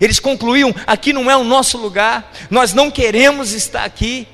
Eles 0.00 0.18
concluíam: 0.18 0.74
aqui 0.88 1.12
não 1.12 1.30
é 1.30 1.36
o 1.36 1.44
nosso 1.44 1.78
lugar, 1.78 2.32
nós 2.50 2.74
não 2.74 2.90
queremos 2.90 3.52
estar 3.52 3.84
aqui. 3.84 4.26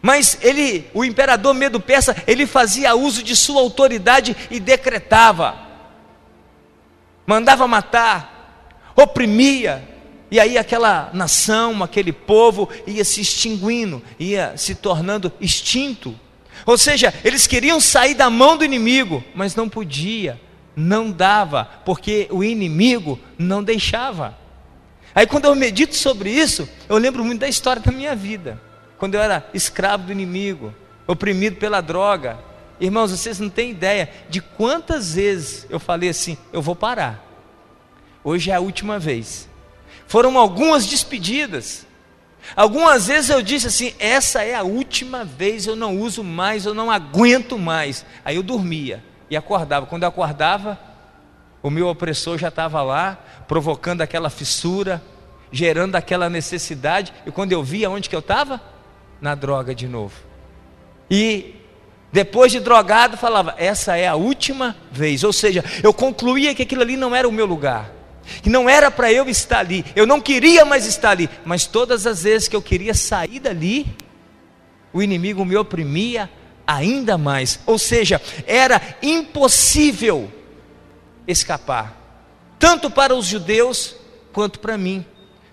Mas 0.00 0.38
ele, 0.40 0.88
o 0.94 1.04
imperador 1.04 1.52
Medo 1.52 1.80
Persa, 1.80 2.14
ele 2.28 2.46
fazia 2.46 2.94
uso 2.94 3.24
de 3.24 3.34
sua 3.34 3.60
autoridade 3.60 4.36
e 4.50 4.60
decretava, 4.60 5.56
mandava 7.26 7.66
matar, 7.68 8.92
oprimia, 8.96 9.91
e 10.32 10.40
aí 10.40 10.56
aquela 10.56 11.10
nação, 11.12 11.82
aquele 11.82 12.10
povo 12.10 12.66
ia 12.86 13.04
se 13.04 13.20
extinguindo, 13.20 14.02
ia 14.18 14.56
se 14.56 14.74
tornando 14.74 15.30
extinto. 15.38 16.18
Ou 16.64 16.78
seja, 16.78 17.12
eles 17.22 17.46
queriam 17.46 17.78
sair 17.78 18.14
da 18.14 18.30
mão 18.30 18.56
do 18.56 18.64
inimigo, 18.64 19.22
mas 19.34 19.54
não 19.54 19.68
podia, 19.68 20.40
não 20.74 21.10
dava, 21.10 21.68
porque 21.84 22.28
o 22.30 22.42
inimigo 22.42 23.20
não 23.38 23.62
deixava. 23.62 24.34
Aí 25.14 25.26
quando 25.26 25.44
eu 25.44 25.54
medito 25.54 25.94
sobre 25.94 26.30
isso, 26.30 26.66
eu 26.88 26.96
lembro 26.96 27.22
muito 27.22 27.40
da 27.40 27.48
história 27.48 27.82
da 27.82 27.92
minha 27.92 28.16
vida 28.16 28.58
quando 28.96 29.16
eu 29.16 29.20
era 29.20 29.46
escravo 29.52 30.04
do 30.04 30.12
inimigo, 30.12 30.72
oprimido 31.06 31.56
pela 31.56 31.82
droga. 31.82 32.38
Irmãos, 32.80 33.10
vocês 33.10 33.38
não 33.38 33.50
têm 33.50 33.72
ideia 33.72 34.08
de 34.30 34.40
quantas 34.40 35.14
vezes 35.14 35.66
eu 35.68 35.78
falei 35.78 36.08
assim: 36.08 36.38
eu 36.54 36.62
vou 36.62 36.74
parar. 36.74 37.22
Hoje 38.24 38.50
é 38.50 38.54
a 38.54 38.60
última 38.60 38.98
vez. 38.98 39.46
Foram 40.12 40.36
algumas 40.36 40.84
despedidas. 40.84 41.86
Algumas 42.54 43.06
vezes 43.06 43.30
eu 43.30 43.40
disse 43.40 43.68
assim: 43.68 43.94
essa 43.98 44.42
é 44.42 44.54
a 44.54 44.62
última 44.62 45.24
vez, 45.24 45.66
eu 45.66 45.74
não 45.74 45.98
uso 45.98 46.22
mais, 46.22 46.66
eu 46.66 46.74
não 46.74 46.90
aguento 46.90 47.58
mais. 47.58 48.04
Aí 48.22 48.36
eu 48.36 48.42
dormia 48.42 49.02
e 49.30 49.38
acordava. 49.38 49.86
Quando 49.86 50.02
eu 50.02 50.10
acordava, 50.10 50.78
o 51.62 51.70
meu 51.70 51.88
opressor 51.88 52.36
já 52.36 52.48
estava 52.48 52.82
lá, 52.82 53.18
provocando 53.48 54.02
aquela 54.02 54.28
fissura, 54.28 55.02
gerando 55.50 55.96
aquela 55.96 56.28
necessidade. 56.28 57.10
E 57.24 57.30
quando 57.30 57.52
eu 57.52 57.64
via 57.64 57.88
onde 57.88 58.10
que 58.10 58.14
eu 58.14 58.20
estava? 58.20 58.60
na 59.18 59.34
droga 59.34 59.74
de 59.74 59.88
novo. 59.88 60.14
E 61.08 61.54
depois 62.12 62.52
de 62.52 62.60
drogado, 62.60 63.16
falava: 63.16 63.54
essa 63.56 63.96
é 63.96 64.06
a 64.06 64.14
última 64.14 64.76
vez. 64.90 65.24
Ou 65.24 65.32
seja, 65.32 65.64
eu 65.82 65.94
concluía 65.94 66.54
que 66.54 66.64
aquilo 66.64 66.82
ali 66.82 66.98
não 66.98 67.16
era 67.16 67.26
o 67.26 67.32
meu 67.32 67.46
lugar, 67.46 67.90
que 68.40 68.48
não 68.48 68.68
era 68.68 68.90
para 68.90 69.12
eu 69.12 69.28
estar 69.28 69.58
ali. 69.58 69.84
Eu 69.94 70.06
não 70.06 70.20
queria 70.20 70.64
mais 70.64 70.86
estar 70.86 71.10
ali, 71.10 71.28
mas 71.44 71.66
todas 71.66 72.06
as 72.06 72.22
vezes 72.22 72.48
que 72.48 72.56
eu 72.56 72.62
queria 72.62 72.94
sair 72.94 73.40
dali, 73.40 73.86
o 74.92 75.02
inimigo 75.02 75.44
me 75.44 75.56
oprimia 75.56 76.30
ainda 76.66 77.18
mais. 77.18 77.60
Ou 77.66 77.78
seja, 77.78 78.20
era 78.46 78.80
impossível 79.02 80.32
escapar, 81.26 81.96
tanto 82.58 82.90
para 82.90 83.14
os 83.14 83.26
judeus 83.26 83.96
quanto 84.32 84.60
para 84.60 84.78
mim 84.78 85.04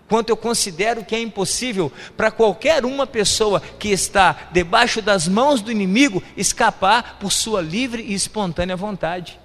quanto 0.10 0.32
eu 0.32 0.36
considero 0.36 1.06
que 1.06 1.16
é 1.16 1.22
impossível 1.22 1.92
para 2.18 2.32
qualquer 2.32 2.84
uma 2.84 3.06
pessoa 3.06 3.62
que 3.78 3.90
está 3.90 4.50
debaixo 4.52 5.02
das 5.02 5.28
mãos 5.28 5.62
do 5.62 5.72
inimigo 5.72 6.22
escapar 6.36 7.18
por 7.20 7.32
sua 7.32 7.62
livre 7.62 8.02
e 8.02 8.16
espontânea 8.16 8.76
vontade. 8.76 9.40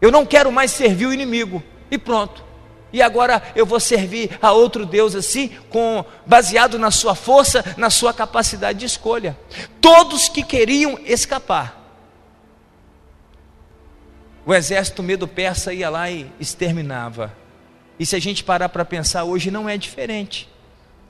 Eu 0.00 0.12
não 0.12 0.26
quero 0.26 0.52
mais 0.52 0.70
servir 0.70 1.06
o 1.06 1.14
inimigo 1.14 1.62
e 1.90 1.96
pronto. 1.96 2.44
E 2.92 3.00
agora 3.00 3.42
eu 3.56 3.64
vou 3.64 3.80
servir 3.80 4.38
a 4.40 4.52
outro 4.52 4.84
Deus 4.84 5.14
assim, 5.14 5.48
com 5.70 6.04
baseado 6.26 6.78
na 6.78 6.90
sua 6.90 7.14
força, 7.14 7.64
na 7.76 7.90
sua 7.90 8.12
capacidade 8.12 8.80
de 8.80 8.86
escolha. 8.86 9.36
Todos 9.80 10.28
que 10.28 10.42
queriam 10.42 10.98
escapar. 11.04 11.80
O 14.44 14.52
exército 14.52 15.02
medo 15.02 15.26
persa 15.26 15.72
ia 15.72 15.88
lá 15.88 16.10
e 16.10 16.30
exterminava 16.38 17.42
e 18.02 18.06
se 18.06 18.16
a 18.16 18.20
gente 18.20 18.42
parar 18.42 18.68
para 18.68 18.84
pensar 18.84 19.22
hoje, 19.22 19.48
não 19.48 19.68
é 19.68 19.76
diferente. 19.76 20.48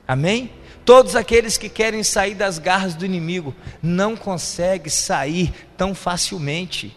Amém? 0.07 0.51
Todos 0.85 1.15
aqueles 1.15 1.57
que 1.57 1.67
querem 1.67 2.03
sair 2.03 2.35
das 2.35 2.59
garras 2.59 2.93
do 2.93 3.03
inimigo 3.03 3.55
não 3.81 4.15
conseguem 4.15 4.89
sair 4.89 5.51
tão 5.77 5.95
facilmente. 5.95 6.95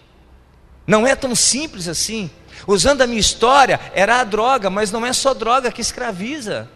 Não 0.86 1.06
é 1.06 1.14
tão 1.14 1.34
simples 1.34 1.88
assim. 1.88 2.30
Usando 2.66 3.02
a 3.02 3.06
minha 3.06 3.20
história, 3.20 3.80
era 3.94 4.20
a 4.20 4.24
droga, 4.24 4.70
mas 4.70 4.92
não 4.92 5.04
é 5.04 5.12
só 5.12 5.34
droga 5.34 5.72
que 5.72 5.80
escraviza. 5.80 6.68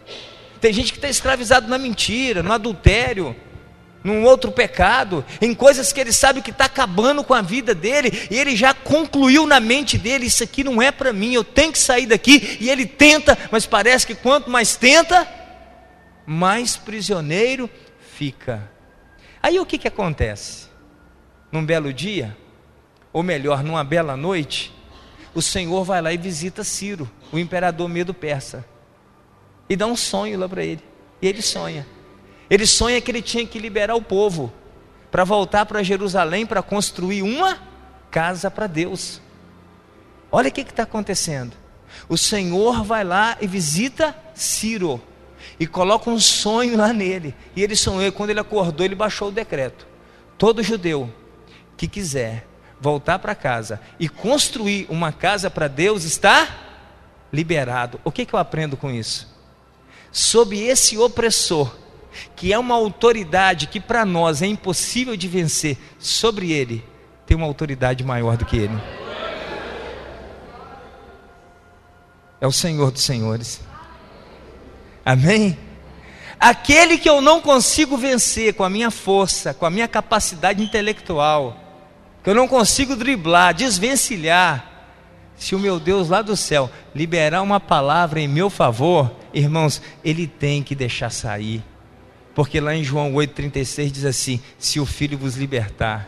Tem 0.59 0.71
gente 0.71 0.91
que 0.91 0.97
está 0.97 1.09
escravizado 1.09 1.67
na 1.67 1.77
mentira, 1.77 2.43
no 2.43 2.51
adultério, 2.51 3.35
num 4.03 4.23
outro 4.23 4.51
pecado, 4.51 5.23
em 5.39 5.53
coisas 5.53 5.93
que 5.93 5.99
ele 5.99 6.11
sabe 6.11 6.41
que 6.41 6.51
está 6.51 6.65
acabando 6.65 7.23
com 7.23 7.33
a 7.33 7.41
vida 7.41 7.73
dele, 7.73 8.27
e 8.29 8.37
ele 8.37 8.55
já 8.55 8.73
concluiu 8.73 9.45
na 9.45 9.59
mente 9.59 9.97
dele: 9.97 10.25
Isso 10.25 10.43
aqui 10.43 10.63
não 10.63 10.81
é 10.81 10.91
para 10.91 11.13
mim, 11.13 11.33
eu 11.33 11.43
tenho 11.43 11.71
que 11.71 11.79
sair 11.79 12.05
daqui. 12.05 12.57
E 12.59 12.69
ele 12.69 12.85
tenta, 12.85 13.37
mas 13.51 13.65
parece 13.65 14.05
que 14.05 14.15
quanto 14.15 14.49
mais 14.49 14.75
tenta, 14.75 15.27
mais 16.25 16.77
prisioneiro 16.77 17.69
fica. 18.15 18.69
Aí 19.41 19.59
o 19.59 19.65
que, 19.65 19.77
que 19.77 19.87
acontece? 19.87 20.69
Num 21.51 21.65
belo 21.65 21.91
dia, 21.91 22.37
ou 23.11 23.23
melhor, 23.23 23.63
numa 23.63 23.83
bela 23.83 24.15
noite, 24.15 24.71
o 25.33 25.41
Senhor 25.41 25.83
vai 25.83 26.01
lá 26.01 26.13
e 26.13 26.17
visita 26.17 26.63
Ciro, 26.63 27.09
o 27.31 27.39
imperador 27.39 27.87
medo 27.87 28.13
persa, 28.13 28.65
e 29.69 29.75
dá 29.75 29.85
um 29.85 29.95
sonho 29.95 30.37
lá 30.37 30.49
para 30.49 30.63
ele. 30.63 30.83
E 31.21 31.27
ele 31.27 31.41
sonha. 31.41 31.87
Ele 32.49 32.67
sonha 32.67 32.99
que 32.99 33.09
ele 33.09 33.21
tinha 33.21 33.45
que 33.45 33.59
liberar 33.59 33.95
o 33.95 34.01
povo 34.01 34.51
para 35.09 35.23
voltar 35.23 35.65
para 35.65 35.83
Jerusalém 35.83 36.45
para 36.45 36.61
construir 36.61 37.21
uma 37.21 37.59
casa 38.09 38.51
para 38.51 38.67
Deus. 38.67 39.21
Olha 40.31 40.49
o 40.49 40.51
que 40.51 40.61
está 40.61 40.83
acontecendo. 40.83 41.55
O 42.09 42.17
Senhor 42.17 42.83
vai 42.83 43.03
lá 43.03 43.37
e 43.39 43.47
visita 43.47 44.15
Ciro 44.33 45.01
e 45.59 45.67
coloca 45.67 46.09
um 46.09 46.19
sonho 46.19 46.77
lá 46.77 46.91
nele. 46.91 47.35
E 47.55 47.63
ele 47.63 47.75
sonhou, 47.75 48.03
e 48.03 48.11
quando 48.11 48.31
ele 48.31 48.39
acordou, 48.39 48.85
ele 48.85 48.95
baixou 48.95 49.29
o 49.29 49.31
decreto. 49.31 49.87
Todo 50.37 50.63
judeu 50.63 51.09
que 51.77 51.87
quiser 51.87 52.47
voltar 52.81 53.19
para 53.19 53.35
casa 53.35 53.79
e 53.99 54.09
construir 54.09 54.87
uma 54.89 55.11
casa 55.11 55.49
para 55.49 55.67
Deus 55.67 56.03
está 56.03 56.47
liberado. 57.31 58.01
O 58.03 58.11
que, 58.11 58.25
que 58.25 58.33
eu 58.33 58.39
aprendo 58.39 58.75
com 58.75 58.89
isso? 58.89 59.31
Sob 60.11 60.59
esse 60.59 60.97
opressor, 60.97 61.73
que 62.35 62.51
é 62.51 62.57
uma 62.59 62.75
autoridade 62.75 63.67
que 63.67 63.79
para 63.79 64.03
nós 64.03 64.41
é 64.41 64.47
impossível 64.47 65.15
de 65.15 65.27
vencer, 65.27 65.77
sobre 65.99 66.51
ele 66.51 66.83
tem 67.25 67.37
uma 67.37 67.47
autoridade 67.47 68.03
maior 68.03 68.35
do 68.35 68.43
que 68.43 68.57
ele. 68.57 68.77
É 72.41 72.47
o 72.47 72.51
Senhor 72.51 72.91
dos 72.91 73.03
Senhores. 73.03 73.61
Amém? 75.05 75.57
Aquele 76.37 76.97
que 76.97 77.07
eu 77.07 77.21
não 77.21 77.39
consigo 77.39 77.95
vencer 77.95 78.55
com 78.55 78.63
a 78.63 78.69
minha 78.69 78.89
força, 78.91 79.53
com 79.53 79.65
a 79.65 79.69
minha 79.69 79.87
capacidade 79.87 80.61
intelectual, 80.61 81.60
que 82.23 82.29
eu 82.29 82.35
não 82.35 82.47
consigo 82.47 82.95
driblar, 82.95 83.53
desvencilhar. 83.53 84.67
Se 85.35 85.55
o 85.55 85.59
meu 85.59 85.79
Deus 85.79 86.09
lá 86.09 86.21
do 86.21 86.37
céu 86.37 86.69
liberar 86.93 87.41
uma 87.41 87.59
palavra 87.59 88.19
em 88.19 88.27
meu 88.27 88.49
favor, 88.49 89.11
irmãos, 89.33 89.81
ele 90.03 90.27
tem 90.27 90.61
que 90.61 90.75
deixar 90.75 91.09
sair. 91.09 91.63
Porque 92.35 92.59
lá 92.59 92.75
em 92.75 92.83
João 92.83 93.13
8,36 93.13 93.91
diz 93.91 94.05
assim: 94.05 94.39
Se 94.59 94.79
o 94.79 94.85
Filho 94.85 95.17
vos 95.17 95.35
libertar, 95.35 96.07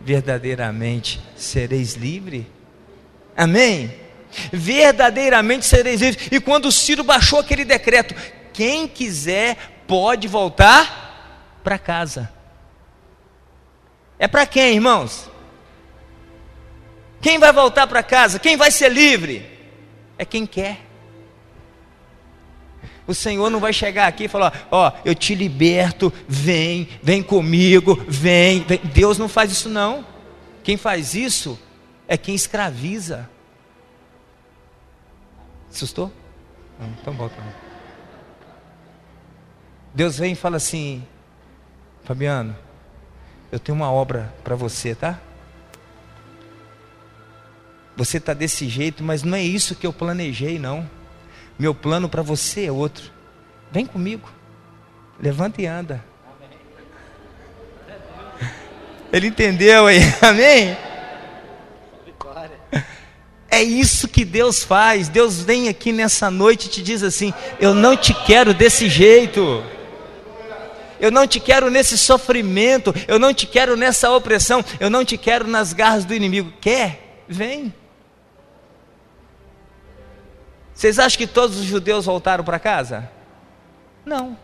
verdadeiramente 0.00 1.20
sereis 1.36 1.94
livre. 1.94 2.46
Amém? 3.36 3.92
Verdadeiramente 4.52 5.64
sereis 5.64 6.00
livres. 6.00 6.28
E 6.30 6.40
quando 6.40 6.66
o 6.66 6.72
Ciro 6.72 7.02
baixou 7.02 7.38
aquele 7.38 7.64
decreto, 7.64 8.14
quem 8.52 8.86
quiser 8.86 9.56
pode 9.86 10.28
voltar 10.28 11.58
para 11.64 11.78
casa. 11.78 12.30
É 14.18 14.28
para 14.28 14.44
quem, 14.46 14.74
irmãos? 14.74 15.30
Quem 17.20 17.38
vai 17.38 17.52
voltar 17.52 17.86
para 17.86 18.02
casa? 18.02 18.38
Quem 18.38 18.56
vai 18.56 18.70
ser 18.70 18.90
livre? 18.90 19.44
É 20.16 20.24
quem 20.24 20.46
quer. 20.46 20.86
O 23.06 23.14
Senhor 23.14 23.48
não 23.48 23.58
vai 23.58 23.72
chegar 23.72 24.06
aqui 24.06 24.24
e 24.24 24.28
falar: 24.28 24.68
Ó, 24.70 24.92
eu 25.04 25.14
te 25.14 25.34
liberto, 25.34 26.12
vem, 26.28 26.88
vem 27.02 27.22
comigo, 27.22 27.98
vem, 28.06 28.62
vem. 28.64 28.78
Deus 28.78 29.16
não 29.18 29.28
faz 29.28 29.50
isso, 29.50 29.68
não. 29.68 30.04
Quem 30.62 30.76
faz 30.76 31.14
isso 31.14 31.58
é 32.06 32.18
quem 32.18 32.34
escraviza. 32.34 33.28
Assustou? 35.72 36.12
Não, 36.78 36.88
então 37.00 37.14
volta. 37.14 37.36
Deus 39.94 40.18
vem 40.18 40.32
e 40.32 40.36
fala 40.36 40.58
assim: 40.58 41.02
Fabiano, 42.04 42.54
eu 43.50 43.58
tenho 43.58 43.76
uma 43.76 43.90
obra 43.90 44.34
para 44.44 44.54
você, 44.54 44.94
tá? 44.94 45.18
Você 47.98 48.18
está 48.18 48.32
desse 48.32 48.68
jeito, 48.68 49.02
mas 49.02 49.24
não 49.24 49.36
é 49.36 49.42
isso 49.42 49.74
que 49.74 49.84
eu 49.84 49.92
planejei, 49.92 50.56
não. 50.56 50.88
Meu 51.58 51.74
plano 51.74 52.08
para 52.08 52.22
você 52.22 52.66
é 52.66 52.70
outro. 52.70 53.10
Vem 53.72 53.84
comigo. 53.84 54.30
Levanta 55.20 55.60
e 55.60 55.66
anda. 55.66 56.04
Ele 59.12 59.26
entendeu 59.26 59.88
aí, 59.88 59.98
amém? 60.22 60.76
É 63.50 63.60
isso 63.60 64.06
que 64.06 64.24
Deus 64.24 64.62
faz. 64.62 65.08
Deus 65.08 65.40
vem 65.40 65.68
aqui 65.68 65.90
nessa 65.90 66.30
noite 66.30 66.66
e 66.66 66.68
te 66.68 66.80
diz 66.80 67.02
assim: 67.02 67.34
Eu 67.58 67.74
não 67.74 67.96
te 67.96 68.14
quero 68.14 68.54
desse 68.54 68.88
jeito. 68.88 69.64
Eu 71.00 71.10
não 71.10 71.26
te 71.26 71.40
quero 71.40 71.68
nesse 71.68 71.98
sofrimento. 71.98 72.94
Eu 73.08 73.18
não 73.18 73.34
te 73.34 73.44
quero 73.44 73.76
nessa 73.76 74.08
opressão. 74.12 74.64
Eu 74.78 74.88
não 74.88 75.04
te 75.04 75.18
quero 75.18 75.48
nas 75.48 75.72
garras 75.72 76.04
do 76.04 76.14
inimigo. 76.14 76.52
Quer? 76.60 77.24
Vem. 77.26 77.74
Vocês 80.78 81.00
acham 81.00 81.18
que 81.18 81.26
todos 81.26 81.58
os 81.58 81.64
judeus 81.64 82.06
voltaram 82.06 82.44
para 82.44 82.56
casa? 82.56 83.10
Não, 84.06 84.38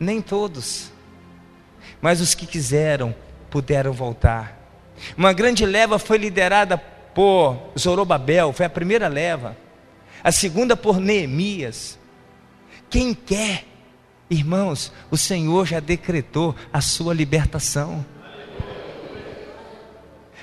nem 0.00 0.22
todos. 0.22 0.90
Mas 2.00 2.22
os 2.22 2.34
que 2.34 2.46
quiseram 2.46 3.14
puderam 3.50 3.92
voltar. 3.92 4.58
Uma 5.18 5.34
grande 5.34 5.66
leva 5.66 5.98
foi 5.98 6.16
liderada 6.16 6.78
por 6.78 7.70
Zorobabel, 7.78 8.54
foi 8.54 8.64
a 8.64 8.70
primeira 8.70 9.08
leva. 9.08 9.54
A 10.24 10.32
segunda 10.32 10.74
por 10.74 10.98
Neemias. 10.98 11.98
Quem 12.88 13.12
quer, 13.12 13.66
irmãos, 14.30 14.90
o 15.10 15.18
Senhor 15.18 15.66
já 15.66 15.80
decretou 15.80 16.56
a 16.72 16.80
sua 16.80 17.12
libertação. 17.12 18.06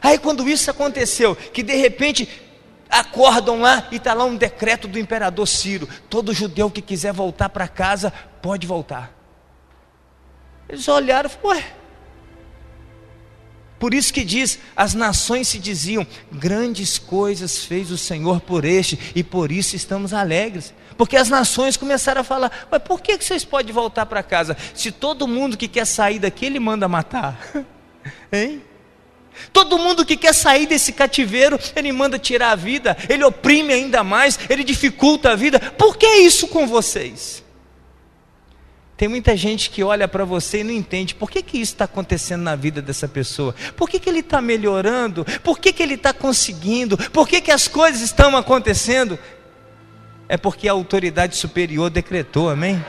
Aí 0.04 0.20
quando 0.20 0.48
isso 0.48 0.70
aconteceu, 0.70 1.36
que 1.36 1.64
de 1.64 1.76
repente 1.76 2.47
acordam 2.90 3.62
lá 3.62 3.88
e 3.92 3.98
está 3.98 4.14
lá 4.14 4.26
um 4.26 4.36
decreto 4.36 4.88
do 4.88 5.00
imperador 5.00 5.48
Ciro: 5.48 5.88
todo 6.10 6.34
judeu 6.34 6.70
que 6.70 6.82
quiser 6.82 7.14
voltar 7.14 7.50
para 7.50 7.68
casa 7.68 8.12
pode 8.42 8.66
voltar. 8.68 9.14
Eles 10.70 10.88
olharam 10.88 11.30
e 11.30 11.34
falaram: 11.34 11.60
ué. 11.60 11.74
Por 13.80 13.94
isso 13.94 14.14
que 14.14 14.24
diz: 14.24 14.60
as 14.76 14.94
nações 14.94 15.48
se 15.48 15.60
diziam, 15.60 16.06
grandes 16.32 16.98
coisas 16.98 17.64
fez 17.64 17.92
o 17.92 17.98
Senhor 17.98 18.42
por 18.42 18.66
este, 18.66 19.00
e 19.16 19.24
por 19.24 19.52
isso 19.52 19.76
estamos 19.76 20.14
alegres. 20.14 20.74
Porque 20.98 21.16
as 21.16 21.30
nações 21.30 21.78
começaram 21.78 22.22
a 22.22 22.24
falar: 22.24 22.68
mas 22.72 22.82
por 22.82 23.02
que 23.02 23.18
vocês 23.18 23.46
podem 23.46 23.74
voltar 23.74 24.06
para 24.06 24.24
casa? 24.24 24.58
Se 24.74 24.92
todo 24.92 25.28
mundo 25.28 25.58
que 25.58 25.68
quer 25.68 25.86
sair 25.86 26.20
daqui, 26.20 26.46
ele 26.46 26.60
manda 26.60 26.88
matar. 26.88 27.40
hein? 28.32 28.62
Todo 29.52 29.78
mundo 29.78 30.06
que 30.06 30.18
quer 30.18 30.34
sair 30.34 30.66
desse 30.66 30.92
cativeiro, 30.92 31.60
ele 31.76 31.92
manda 31.92 32.20
tirar 32.20 32.52
a 32.52 32.56
vida, 32.56 32.98
ele 33.10 33.24
oprime 33.24 33.74
ainda 33.74 34.04
mais, 34.04 34.40
ele 34.50 34.64
dificulta 34.64 35.32
a 35.32 35.36
vida. 35.36 35.60
Por 35.60 35.98
que 35.98 36.08
isso 36.08 36.48
com 36.48 36.68
vocês? 36.68 37.44
Tem 38.98 39.08
muita 39.08 39.38
gente 39.38 39.70
que 39.70 39.84
olha 39.84 40.08
para 40.08 40.26
você 40.26 40.62
e 40.62 40.64
não 40.64 40.74
entende 40.74 41.14
por 41.14 41.30
que, 41.30 41.44
que 41.44 41.60
isso 41.60 41.74
está 41.74 41.86
acontecendo 41.86 42.42
na 42.42 42.56
vida 42.56 42.82
dessa 42.82 43.08
pessoa, 43.08 43.54
por 43.76 43.88
que, 43.88 44.00
que 44.00 44.10
ele 44.10 44.22
está 44.22 44.42
melhorando, 44.42 45.24
por 45.44 45.60
que, 45.60 45.72
que 45.72 45.84
ele 45.84 45.94
está 45.94 46.12
conseguindo, 46.12 46.98
por 47.12 47.28
que, 47.28 47.40
que 47.40 47.52
as 47.52 47.68
coisas 47.68 48.02
estão 48.02 48.36
acontecendo. 48.36 49.20
É 50.28 50.36
porque 50.36 50.68
a 50.68 50.72
autoridade 50.72 51.36
superior 51.36 51.92
decretou, 51.92 52.50
amém? 52.50 52.84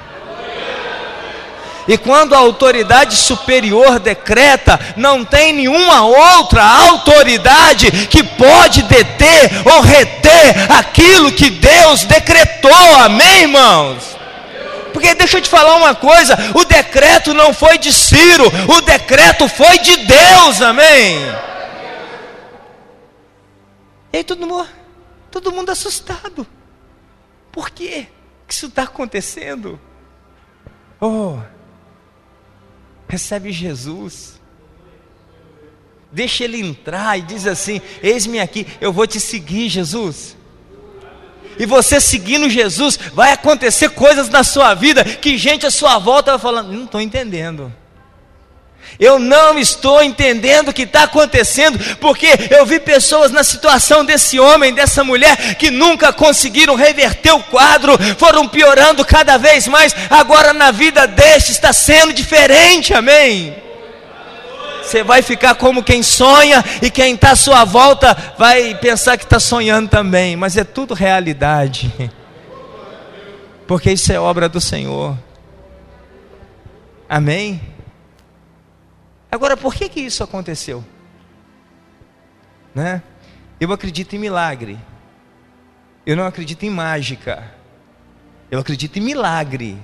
E 1.89 1.97
quando 1.97 2.35
a 2.35 2.39
autoridade 2.39 3.17
superior 3.17 3.99
decreta, 3.99 4.79
não 4.95 5.25
tem 5.25 5.55
nenhuma 5.55 6.03
outra 6.05 6.63
autoridade 6.63 7.91
que 8.09 8.23
pode 8.23 8.83
deter 8.83 9.51
ou 9.65 9.81
reter 9.81 10.71
aquilo 10.71 11.33
que 11.33 11.49
Deus 11.49 12.05
decretou. 12.05 12.97
Amém, 12.99 13.45
irmãos? 13.45 14.19
Porque 14.93 15.15
deixa 15.15 15.39
eu 15.39 15.41
te 15.41 15.49
falar 15.49 15.77
uma 15.77 15.95
coisa: 15.95 16.37
o 16.55 16.63
decreto 16.67 17.33
não 17.33 17.55
foi 17.55 17.79
de 17.79 17.91
Ciro, 17.91 18.45
o 18.69 18.81
decreto 18.83 19.49
foi 19.49 19.79
de 19.79 19.97
Deus, 19.97 20.61
amém? 20.61 21.17
E 24.13 24.19
aí 24.19 24.25
todo 24.25 24.47
mundo, 24.47 24.69
todo 25.31 25.53
mundo 25.53 25.71
assustado. 25.71 26.47
Por 27.51 27.71
quê 27.71 28.09
que 28.47 28.53
isso 28.53 28.67
está 28.67 28.83
acontecendo? 28.83 29.81
Oh, 31.01 31.39
recebe 33.09 33.51
Jesus. 33.51 34.39
Deixa 36.13 36.45
ele 36.45 36.61
entrar 36.61 37.19
e 37.19 37.23
diz 37.23 37.47
assim: 37.47 37.81
Eis-me 38.03 38.39
aqui, 38.39 38.67
eu 38.81 38.93
vou 38.93 39.07
te 39.07 39.19
seguir, 39.19 39.69
Jesus. 39.69 40.37
E 41.59 41.67
você 41.67 42.01
seguindo 42.01 42.49
Jesus, 42.49 42.99
vai 43.13 43.33
acontecer 43.33 43.91
coisas 43.91 44.29
na 44.29 44.45
sua 44.45 44.75
vida 44.75 45.05
que 45.05 45.37
gente 45.37 45.67
à 45.67 45.71
sua 45.71 45.99
volta 45.99 46.33
vai 46.33 46.41
falando: 46.41 46.73
Não 46.73 46.85
estou 46.85 47.01
entendendo. 47.01 47.73
Eu 48.99 49.19
não 49.19 49.59
estou 49.59 50.03
entendendo 50.03 50.69
o 50.69 50.73
que 50.73 50.83
está 50.83 51.05
acontecendo, 51.05 51.79
porque 51.97 52.29
eu 52.51 52.67
vi 52.67 52.81
pessoas 52.81 53.31
na 53.31 53.45
situação 53.45 54.05
desse 54.05 54.41
homem, 54.41 54.75
dessa 54.75 55.05
mulher, 55.05 55.55
que 55.55 55.71
nunca 55.71 56.13
conseguiram 56.13 56.75
reverter 56.75 57.33
o 57.33 57.43
quadro, 57.45 57.97
foram 58.19 58.49
piorando 58.49 59.05
cada 59.05 59.37
vez 59.37 59.69
mais. 59.69 59.95
Agora 60.11 60.53
na 60.53 60.71
vida 60.73 61.07
deste 61.07 61.53
está 61.53 61.73
sendo 61.73 62.13
diferente, 62.13 62.93
amém? 62.93 63.55
Você 64.83 65.05
vai 65.05 65.21
ficar 65.21 65.55
como 65.55 65.83
quem 65.83 66.03
sonha, 66.03 66.65
e 66.81 66.91
quem 66.91 67.15
está 67.15 67.33
à 67.33 67.37
sua 67.37 67.65
volta 67.65 68.17
vai 68.39 68.75
pensar 68.75 69.19
que 69.19 69.25
está 69.25 69.39
sonhando 69.39 69.89
também, 69.89 70.35
mas 70.35 70.57
é 70.57 70.65
tudo 70.65 70.95
realidade, 70.95 71.93
porque 73.69 73.93
isso 73.93 74.11
é 74.11 74.19
obra 74.19 74.49
do 74.49 74.63
Senhor, 74.63 75.15
amém? 77.07 77.61
Agora, 79.31 79.57
por 79.57 79.75
que 79.75 79.89
que 79.89 80.01
isso 80.01 80.23
aconteceu? 80.23 80.85
Né? 82.75 83.03
Eu 83.61 83.73
acredito 83.73 84.15
em 84.15 84.19
milagre. 84.19 84.79
Eu 86.07 86.17
não 86.17 86.27
acredito 86.27 86.65
em 86.65 86.71
mágica. 86.71 87.53
Eu 88.51 88.59
acredito 88.59 88.99
em 88.99 89.03
milagre. 89.03 89.79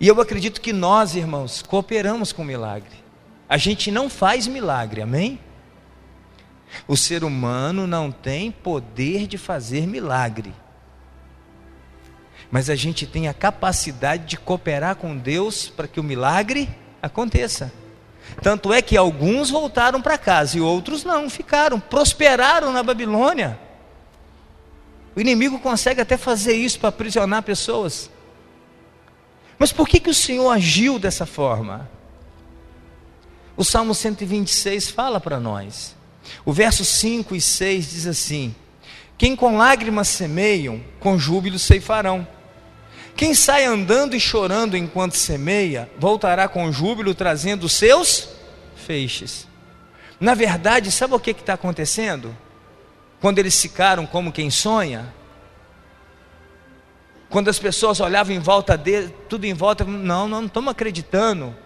E 0.00 0.08
eu 0.08 0.20
acredito 0.20 0.60
que 0.60 0.72
nós, 0.72 1.14
irmãos, 1.14 1.62
cooperamos 1.62 2.32
com 2.32 2.44
milagre. 2.44 3.04
A 3.48 3.56
gente 3.56 3.90
não 3.90 4.10
faz 4.10 4.46
milagre, 4.46 5.02
amém? 5.02 5.38
O 6.88 6.96
ser 6.96 7.22
humano 7.22 7.86
não 7.86 8.10
tem 8.10 8.50
poder 8.50 9.26
de 9.26 9.38
fazer 9.38 9.86
milagre 9.86 10.52
mas 12.50 12.70
a 12.70 12.74
gente 12.74 13.06
tem 13.06 13.28
a 13.28 13.34
capacidade 13.34 14.26
de 14.26 14.36
cooperar 14.36 14.96
com 14.96 15.16
Deus 15.16 15.68
para 15.68 15.88
que 15.88 16.00
o 16.00 16.04
milagre 16.04 16.68
aconteça. 17.02 17.72
Tanto 18.42 18.72
é 18.72 18.82
que 18.82 18.96
alguns 18.96 19.50
voltaram 19.50 20.02
para 20.02 20.18
casa 20.18 20.58
e 20.58 20.60
outros 20.60 21.04
não, 21.04 21.30
ficaram, 21.30 21.78
prosperaram 21.78 22.72
na 22.72 22.82
Babilônia. 22.82 23.58
O 25.14 25.20
inimigo 25.20 25.58
consegue 25.58 26.00
até 26.00 26.16
fazer 26.16 26.54
isso 26.54 26.78
para 26.78 26.90
aprisionar 26.90 27.42
pessoas. 27.42 28.10
Mas 29.58 29.72
por 29.72 29.88
que, 29.88 29.98
que 29.98 30.10
o 30.10 30.14
Senhor 30.14 30.50
agiu 30.50 30.98
dessa 30.98 31.24
forma? 31.24 31.88
O 33.56 33.64
Salmo 33.64 33.94
126 33.94 34.90
fala 34.90 35.18
para 35.18 35.40
nós. 35.40 35.96
O 36.44 36.52
verso 36.52 36.84
5 36.84 37.34
e 37.34 37.40
6 37.40 37.90
diz 37.90 38.06
assim: 38.06 38.54
Quem 39.16 39.34
com 39.34 39.56
lágrimas 39.56 40.08
semeiam, 40.08 40.82
com 41.00 41.18
júbilo 41.18 41.58
ceifarão. 41.58 42.28
Quem 43.16 43.34
sai 43.34 43.64
andando 43.64 44.14
e 44.14 44.20
chorando 44.20 44.76
enquanto 44.76 45.16
semeia, 45.16 45.90
voltará 45.98 46.46
com 46.46 46.70
júbilo 46.70 47.14
trazendo 47.14 47.66
seus 47.66 48.28
feixes. 48.76 49.48
Na 50.20 50.34
verdade, 50.34 50.92
sabe 50.92 51.14
o 51.14 51.20
que 51.20 51.30
está 51.30 51.54
acontecendo? 51.54 52.36
Quando 53.18 53.38
eles 53.38 53.60
ficaram 53.60 54.06
como 54.06 54.30
quem 54.30 54.50
sonha, 54.50 55.14
quando 57.30 57.48
as 57.48 57.58
pessoas 57.58 58.00
olhavam 58.00 58.34
em 58.34 58.38
volta 58.38 58.76
dele, 58.76 59.14
tudo 59.28 59.46
em 59.46 59.54
volta, 59.54 59.82
não, 59.82 60.28
não, 60.28 60.28
não 60.28 60.46
estamos 60.46 60.70
acreditando. 60.70 61.56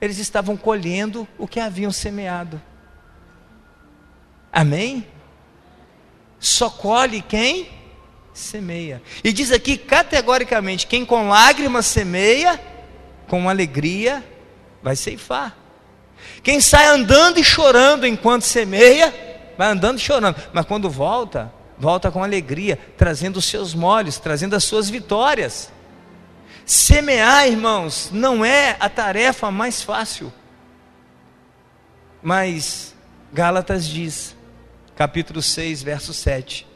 Eles 0.00 0.18
estavam 0.18 0.56
colhendo 0.56 1.26
o 1.38 1.48
que 1.48 1.60
haviam 1.60 1.90
semeado. 1.90 2.60
Amém? 4.52 5.06
Só 6.38 6.68
colhe 6.68 7.22
quem 7.22 7.70
semeia. 8.32 9.02
E 9.22 9.32
diz 9.32 9.52
aqui 9.52 9.76
categoricamente: 9.76 10.86
quem 10.86 11.04
com 11.04 11.28
lágrimas 11.28 11.86
semeia, 11.86 12.60
com 13.28 13.48
alegria 13.48 14.24
vai 14.82 14.96
ceifar. 14.96 15.56
Quem 16.42 16.60
sai 16.60 16.86
andando 16.86 17.38
e 17.38 17.44
chorando 17.44 18.06
enquanto 18.06 18.42
semeia, 18.42 19.14
vai 19.56 19.68
andando 19.68 19.98
e 19.98 20.02
chorando, 20.02 20.36
mas 20.52 20.66
quando 20.66 20.90
volta, 20.90 21.52
volta 21.78 22.10
com 22.10 22.22
alegria, 22.22 22.78
trazendo 22.96 23.38
os 23.38 23.44
seus 23.44 23.74
molhos, 23.74 24.18
trazendo 24.18 24.54
as 24.54 24.64
suas 24.64 24.88
vitórias. 24.88 25.70
Semear, 26.64 27.46
irmãos, 27.48 28.10
não 28.12 28.44
é 28.44 28.76
a 28.78 28.88
tarefa 28.88 29.50
mais 29.50 29.82
fácil. 29.82 30.32
Mas 32.22 32.94
Gálatas 33.32 33.86
diz, 33.86 34.36
capítulo 34.94 35.42
6, 35.42 35.82
verso 35.82 36.14
7: 36.14 36.66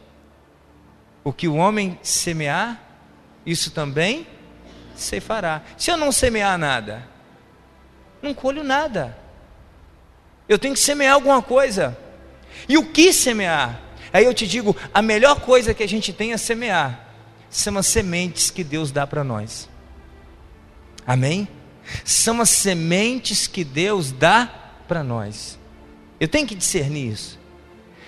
O 1.27 1.33
que 1.33 1.49
o 1.49 1.57
homem 1.57 1.99
semear, 2.05 2.81
isso 3.45 3.73
também 3.73 4.29
se 4.95 5.19
fará. 5.19 5.61
Se 5.77 5.91
eu 5.91 5.97
não 5.97 6.13
semear 6.13 6.57
nada, 6.57 7.05
não 8.23 8.33
colho 8.33 8.63
nada. 8.63 9.19
Eu 10.49 10.57
tenho 10.57 10.73
que 10.73 10.79
semear 10.79 11.15
alguma 11.15 11.43
coisa. 11.43 11.99
E 12.69 12.79
o 12.79 12.93
que 12.93 13.13
semear? 13.13 13.81
Aí 14.13 14.25
eu 14.25 14.33
te 14.33 14.47
digo, 14.47 14.77
a 14.95 15.03
melhor 15.03 15.41
coisa 15.41 15.75
que 15.75 15.83
a 15.83 15.89
gente 15.89 16.13
tem 16.13 16.33
é 16.33 16.37
semear. 16.37 17.09
São 17.51 17.77
as 17.77 17.89
sementes 17.89 18.49
que 18.49 18.63
Deus 18.63 18.93
dá 18.93 19.05
para 19.05 19.25
nós. 19.25 19.69
Amém? 21.05 21.49
São 22.05 22.41
as 22.41 22.51
sementes 22.51 23.49
que 23.49 23.65
Deus 23.65 24.13
dá 24.13 24.49
para 24.87 25.03
nós. 25.03 25.59
Eu 26.21 26.29
tenho 26.29 26.47
que 26.47 26.55
discernir 26.55 27.11
isso. 27.11 27.37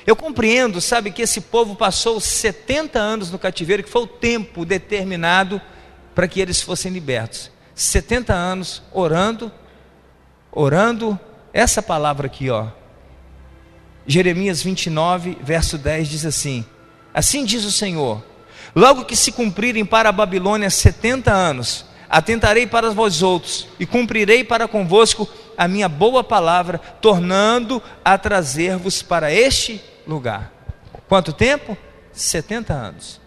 Eu 0.09 0.16
compreendo, 0.16 0.81
sabe, 0.81 1.11
que 1.11 1.21
esse 1.21 1.38
povo 1.38 1.77
passou 1.77 2.18
70 2.18 2.99
anos 2.99 3.31
no 3.31 3.38
cativeiro, 3.38 3.83
que 3.83 3.90
foi 3.90 4.05
o 4.05 4.07
tempo 4.07 4.64
determinado 4.64 5.61
para 6.14 6.27
que 6.27 6.40
eles 6.40 6.62
fossem 6.62 6.90
libertos. 6.90 7.51
70 7.75 8.33
anos 8.33 8.83
orando, 8.90 9.53
orando, 10.51 11.21
essa 11.53 11.83
palavra 11.83 12.27
aqui, 12.27 12.49
ó, 12.49 12.68
Jeremias 14.07 14.62
29, 14.62 15.37
verso 15.42 15.77
10 15.77 16.09
diz 16.09 16.25
assim: 16.25 16.64
Assim 17.12 17.44
diz 17.44 17.66
o 17.66 17.71
Senhor: 17.71 18.25
Logo 18.75 19.05
que 19.05 19.14
se 19.14 19.31
cumprirem 19.31 19.85
para 19.85 20.09
a 20.09 20.12
Babilônia 20.12 20.71
setenta 20.71 21.35
anos, 21.35 21.85
atentarei 22.09 22.66
para 22.66 22.92
vós 22.92 23.21
outros 23.21 23.68
e 23.79 23.85
cumprirei 23.85 24.42
para 24.42 24.66
convosco 24.66 25.29
a 25.55 25.68
minha 25.68 25.87
boa 25.87 26.25
palavra, 26.25 26.79
tornando 26.79 27.83
a 28.03 28.16
trazer-vos 28.16 29.03
para 29.03 29.31
este 29.31 29.83
lugar. 30.09 30.51
Quanto 31.07 31.33
tempo? 31.33 31.77
70 32.12 32.73
anos. 32.73 33.21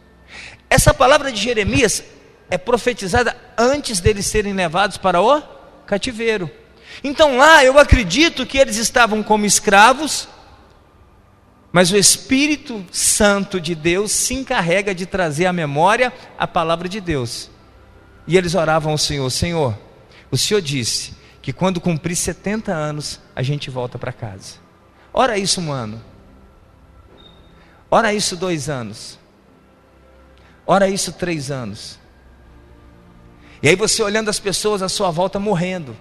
Essa 0.69 0.93
palavra 0.93 1.31
de 1.31 1.39
Jeremias 1.39 2.03
é 2.49 2.57
profetizada 2.57 3.35
antes 3.57 3.99
deles 3.99 4.25
serem 4.25 4.53
levados 4.53 4.97
para 4.97 5.21
o 5.21 5.41
cativeiro. 5.85 6.49
Então 7.03 7.37
lá 7.37 7.63
eu 7.63 7.79
acredito 7.79 8.45
que 8.45 8.57
eles 8.57 8.77
estavam 8.77 9.23
como 9.23 9.45
escravos, 9.45 10.27
mas 11.71 11.91
o 11.91 11.97
Espírito 11.97 12.85
Santo 12.91 13.61
de 13.61 13.73
Deus 13.73 14.11
se 14.11 14.33
encarrega 14.33 14.93
de 14.93 15.05
trazer 15.05 15.45
à 15.45 15.53
memória 15.53 16.11
a 16.37 16.45
palavra 16.45 16.89
de 16.89 16.99
Deus. 16.99 17.49
E 18.27 18.37
eles 18.37 18.55
oravam 18.55 18.91
ao 18.91 18.97
Senhor: 18.97 19.29
Senhor, 19.29 19.77
o 20.29 20.37
Senhor 20.37 20.61
disse 20.61 21.13
que 21.41 21.53
quando 21.53 21.79
cumprir 21.79 22.15
70 22.15 22.73
anos 22.73 23.19
a 23.35 23.41
gente 23.41 23.69
volta 23.69 23.97
para 23.97 24.11
casa. 24.11 24.55
Ora 25.13 25.37
isso 25.37 25.61
um 25.61 25.71
ano. 25.71 26.10
Ora 27.91 28.13
isso 28.13 28.37
dois 28.37 28.69
anos. 28.69 29.19
Ora 30.65 30.87
isso 30.87 31.11
três 31.11 31.51
anos. 31.51 31.99
E 33.61 33.67
aí 33.67 33.75
você 33.75 34.01
olhando 34.01 34.29
as 34.29 34.39
pessoas 34.39 34.81
à 34.81 34.87
sua 34.87 35.11
volta 35.11 35.37
morrendo, 35.37 35.95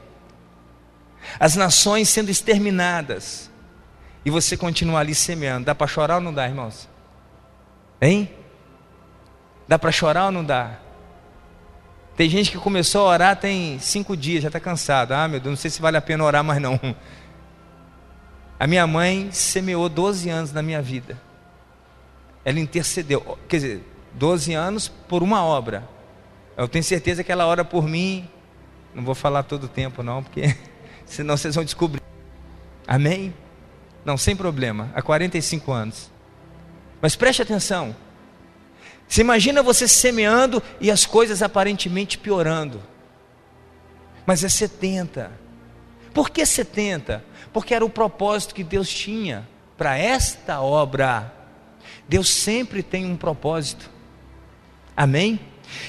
as 1.38 1.56
nações 1.56 2.08
sendo 2.08 2.30
exterminadas, 2.30 3.50
e 4.24 4.30
você 4.30 4.56
continua 4.56 5.00
ali 5.00 5.14
semeando. 5.14 5.66
Dá 5.66 5.74
para 5.74 5.88
chorar 5.88 6.16
ou 6.16 6.20
não 6.20 6.32
dá, 6.32 6.46
irmãos? 6.46 6.88
Hein? 8.00 8.30
Dá 9.66 9.78
para 9.78 9.90
chorar 9.90 10.26
ou 10.26 10.32
não 10.32 10.44
dá? 10.44 10.78
Tem 12.16 12.28
gente 12.28 12.50
que 12.50 12.58
começou 12.58 13.06
a 13.06 13.10
orar 13.10 13.36
tem 13.36 13.78
cinco 13.78 14.16
dias, 14.16 14.42
já 14.42 14.48
está 14.48 14.60
cansado. 14.60 15.12
Ah, 15.12 15.26
meu 15.26 15.40
Deus, 15.40 15.50
não 15.50 15.56
sei 15.56 15.70
se 15.70 15.80
vale 15.80 15.96
a 15.96 16.02
pena 16.02 16.22
orar 16.22 16.44
mais 16.44 16.60
não. 16.60 16.78
A 18.58 18.66
minha 18.66 18.86
mãe 18.86 19.30
semeou 19.32 19.88
12 19.88 20.28
anos 20.28 20.52
na 20.52 20.62
minha 20.62 20.82
vida. 20.82 21.18
Ela 22.44 22.58
intercedeu, 22.58 23.38
quer 23.48 23.56
dizer, 23.56 23.84
12 24.14 24.54
anos 24.54 24.88
por 24.88 25.22
uma 25.22 25.44
obra. 25.44 25.88
Eu 26.56 26.68
tenho 26.68 26.84
certeza 26.84 27.22
que 27.22 27.30
ela 27.30 27.46
ora 27.46 27.64
por 27.64 27.86
mim. 27.86 28.28
Não 28.94 29.04
vou 29.04 29.14
falar 29.14 29.42
todo 29.42 29.64
o 29.64 29.68
tempo 29.68 30.02
não, 30.02 30.22
porque 30.22 30.56
senão 31.06 31.36
vocês 31.36 31.54
vão 31.54 31.64
descobrir. 31.64 32.02
Amém? 32.86 33.32
Não, 34.04 34.16
sem 34.16 34.34
problema, 34.34 34.90
há 34.94 35.02
45 35.02 35.72
anos. 35.72 36.10
Mas 37.00 37.14
preste 37.14 37.42
atenção. 37.42 37.94
Se 39.06 39.20
imagina 39.20 39.62
você 39.62 39.88
semeando 39.88 40.62
e 40.80 40.90
as 40.90 41.04
coisas 41.04 41.42
aparentemente 41.42 42.16
piorando. 42.16 42.80
Mas 44.24 44.44
é 44.44 44.48
70. 44.48 45.30
Por 46.14 46.30
que 46.30 46.44
70? 46.44 47.24
Porque 47.52 47.74
era 47.74 47.84
o 47.84 47.90
propósito 47.90 48.54
que 48.54 48.62
Deus 48.62 48.88
tinha 48.88 49.48
para 49.76 49.96
esta 49.98 50.60
obra. 50.60 51.32
Deus 52.10 52.28
sempre 52.28 52.82
tem 52.82 53.06
um 53.06 53.16
propósito. 53.16 53.88
Amém? 54.96 55.38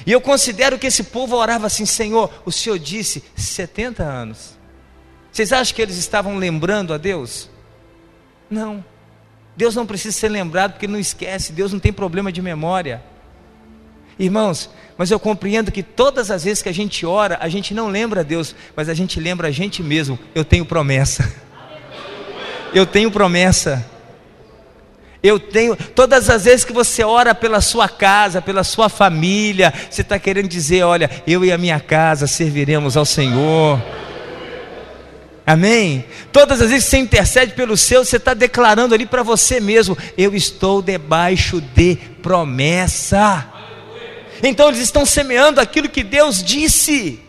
E 0.05 0.11
eu 0.11 0.21
considero 0.21 0.77
que 0.77 0.85
esse 0.85 1.05
povo 1.05 1.35
orava 1.35 1.65
assim: 1.65 1.83
Senhor, 1.83 2.31
o 2.45 2.51
Senhor 2.51 2.77
disse 2.77 3.23
70 3.35 4.03
anos. 4.03 4.55
Vocês 5.31 5.51
acham 5.51 5.75
que 5.75 5.81
eles 5.81 5.97
estavam 5.97 6.37
lembrando 6.37 6.93
a 6.93 6.97
Deus? 6.99 7.49
Não. 8.51 8.85
Deus 9.57 9.73
não 9.75 9.83
precisa 9.83 10.15
ser 10.15 10.29
lembrado 10.29 10.73
porque 10.73 10.85
ele 10.85 10.93
não 10.93 10.99
esquece, 10.99 11.53
Deus 11.53 11.73
não 11.73 11.79
tem 11.79 11.91
problema 11.91 12.31
de 12.31 12.39
memória. 12.39 13.01
Irmãos, 14.19 14.69
mas 14.99 15.09
eu 15.09 15.19
compreendo 15.19 15.71
que 15.71 15.81
todas 15.81 16.29
as 16.29 16.43
vezes 16.43 16.61
que 16.61 16.69
a 16.69 16.73
gente 16.73 17.03
ora, 17.03 17.39
a 17.41 17.49
gente 17.49 17.73
não 17.73 17.87
lembra 17.87 18.19
a 18.19 18.23
Deus, 18.23 18.55
mas 18.75 18.89
a 18.89 18.93
gente 18.93 19.19
lembra 19.19 19.47
a 19.47 19.51
gente 19.51 19.81
mesmo. 19.81 20.19
Eu 20.35 20.45
tenho 20.45 20.65
promessa. 20.65 21.33
Eu 22.75 22.85
tenho 22.85 23.09
promessa. 23.09 23.83
Eu 25.23 25.39
tenho, 25.39 25.75
todas 25.75 26.29
as 26.31 26.45
vezes 26.45 26.65
que 26.65 26.73
você 26.73 27.03
ora 27.03 27.35
pela 27.35 27.61
sua 27.61 27.87
casa, 27.87 28.41
pela 28.41 28.63
sua 28.63 28.89
família, 28.89 29.71
você 29.89 30.01
está 30.01 30.17
querendo 30.17 30.47
dizer: 30.47 30.83
olha, 30.83 31.09
eu 31.27 31.45
e 31.45 31.51
a 31.51 31.57
minha 31.57 31.79
casa 31.79 32.25
serviremos 32.25 32.97
ao 32.97 33.05
Senhor. 33.05 33.79
Amém? 35.45 36.05
Todas 36.31 36.61
as 36.61 36.69
vezes 36.69 36.85
que 36.85 36.91
você 36.91 36.97
intercede 36.97 37.53
pelo 37.53 37.77
seu, 37.77 38.03
você 38.03 38.17
está 38.17 38.33
declarando 38.33 38.95
ali 38.95 39.05
para 39.05 39.21
você 39.21 39.59
mesmo: 39.59 39.95
eu 40.17 40.33
estou 40.33 40.81
debaixo 40.81 41.61
de 41.61 41.97
promessa. 42.23 43.47
Então 44.41 44.69
eles 44.69 44.79
estão 44.79 45.05
semeando 45.05 45.61
aquilo 45.61 45.87
que 45.87 46.03
Deus 46.03 46.43
disse, 46.43 47.19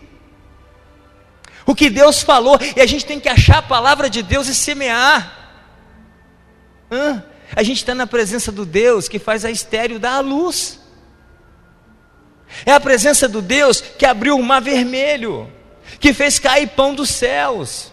o 1.66 1.74
que 1.74 1.90
Deus 1.90 2.22
falou, 2.22 2.58
e 2.74 2.80
a 2.80 2.86
gente 2.86 3.04
tem 3.04 3.20
que 3.20 3.28
achar 3.28 3.58
a 3.58 3.62
palavra 3.62 4.08
de 4.08 4.22
Deus 4.22 4.48
e 4.48 4.54
semear. 4.54 5.40
Hã? 6.90 7.22
A 7.54 7.62
gente 7.62 7.78
está 7.78 7.94
na 7.94 8.06
presença 8.06 8.50
do 8.50 8.64
Deus 8.64 9.08
que 9.08 9.18
faz 9.18 9.44
a 9.44 9.50
estéreo 9.50 9.98
dar 9.98 10.16
a 10.16 10.20
luz. 10.20 10.80
É 12.66 12.72
a 12.72 12.80
presença 12.80 13.28
do 13.28 13.40
Deus 13.40 13.80
que 13.80 14.04
abriu 14.04 14.36
o 14.36 14.42
mar 14.42 14.60
vermelho, 14.60 15.50
que 15.98 16.12
fez 16.12 16.38
cair 16.38 16.68
pão 16.68 16.94
dos 16.94 17.10
céus 17.10 17.92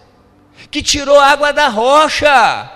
que 0.69 0.81
tirou 0.81 1.19
água 1.19 1.51
da 1.51 1.67
rocha. 1.67 2.71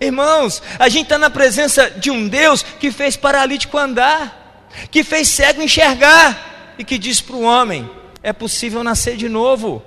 Irmãos, 0.00 0.62
a 0.78 0.88
gente 0.88 1.04
está 1.04 1.18
na 1.18 1.30
presença 1.30 1.90
de 1.90 2.10
um 2.10 2.28
Deus 2.28 2.62
que 2.62 2.90
fez 2.90 3.16
paralítico 3.16 3.78
andar, 3.78 4.68
que 4.90 5.02
fez 5.02 5.28
cego 5.28 5.62
enxergar 5.62 6.74
e 6.78 6.84
que 6.84 6.98
diz 6.98 7.20
para 7.20 7.36
o 7.36 7.42
homem: 7.42 7.90
é 8.22 8.32
possível 8.32 8.82
nascer 8.84 9.16
de 9.16 9.28
novo. 9.28 9.82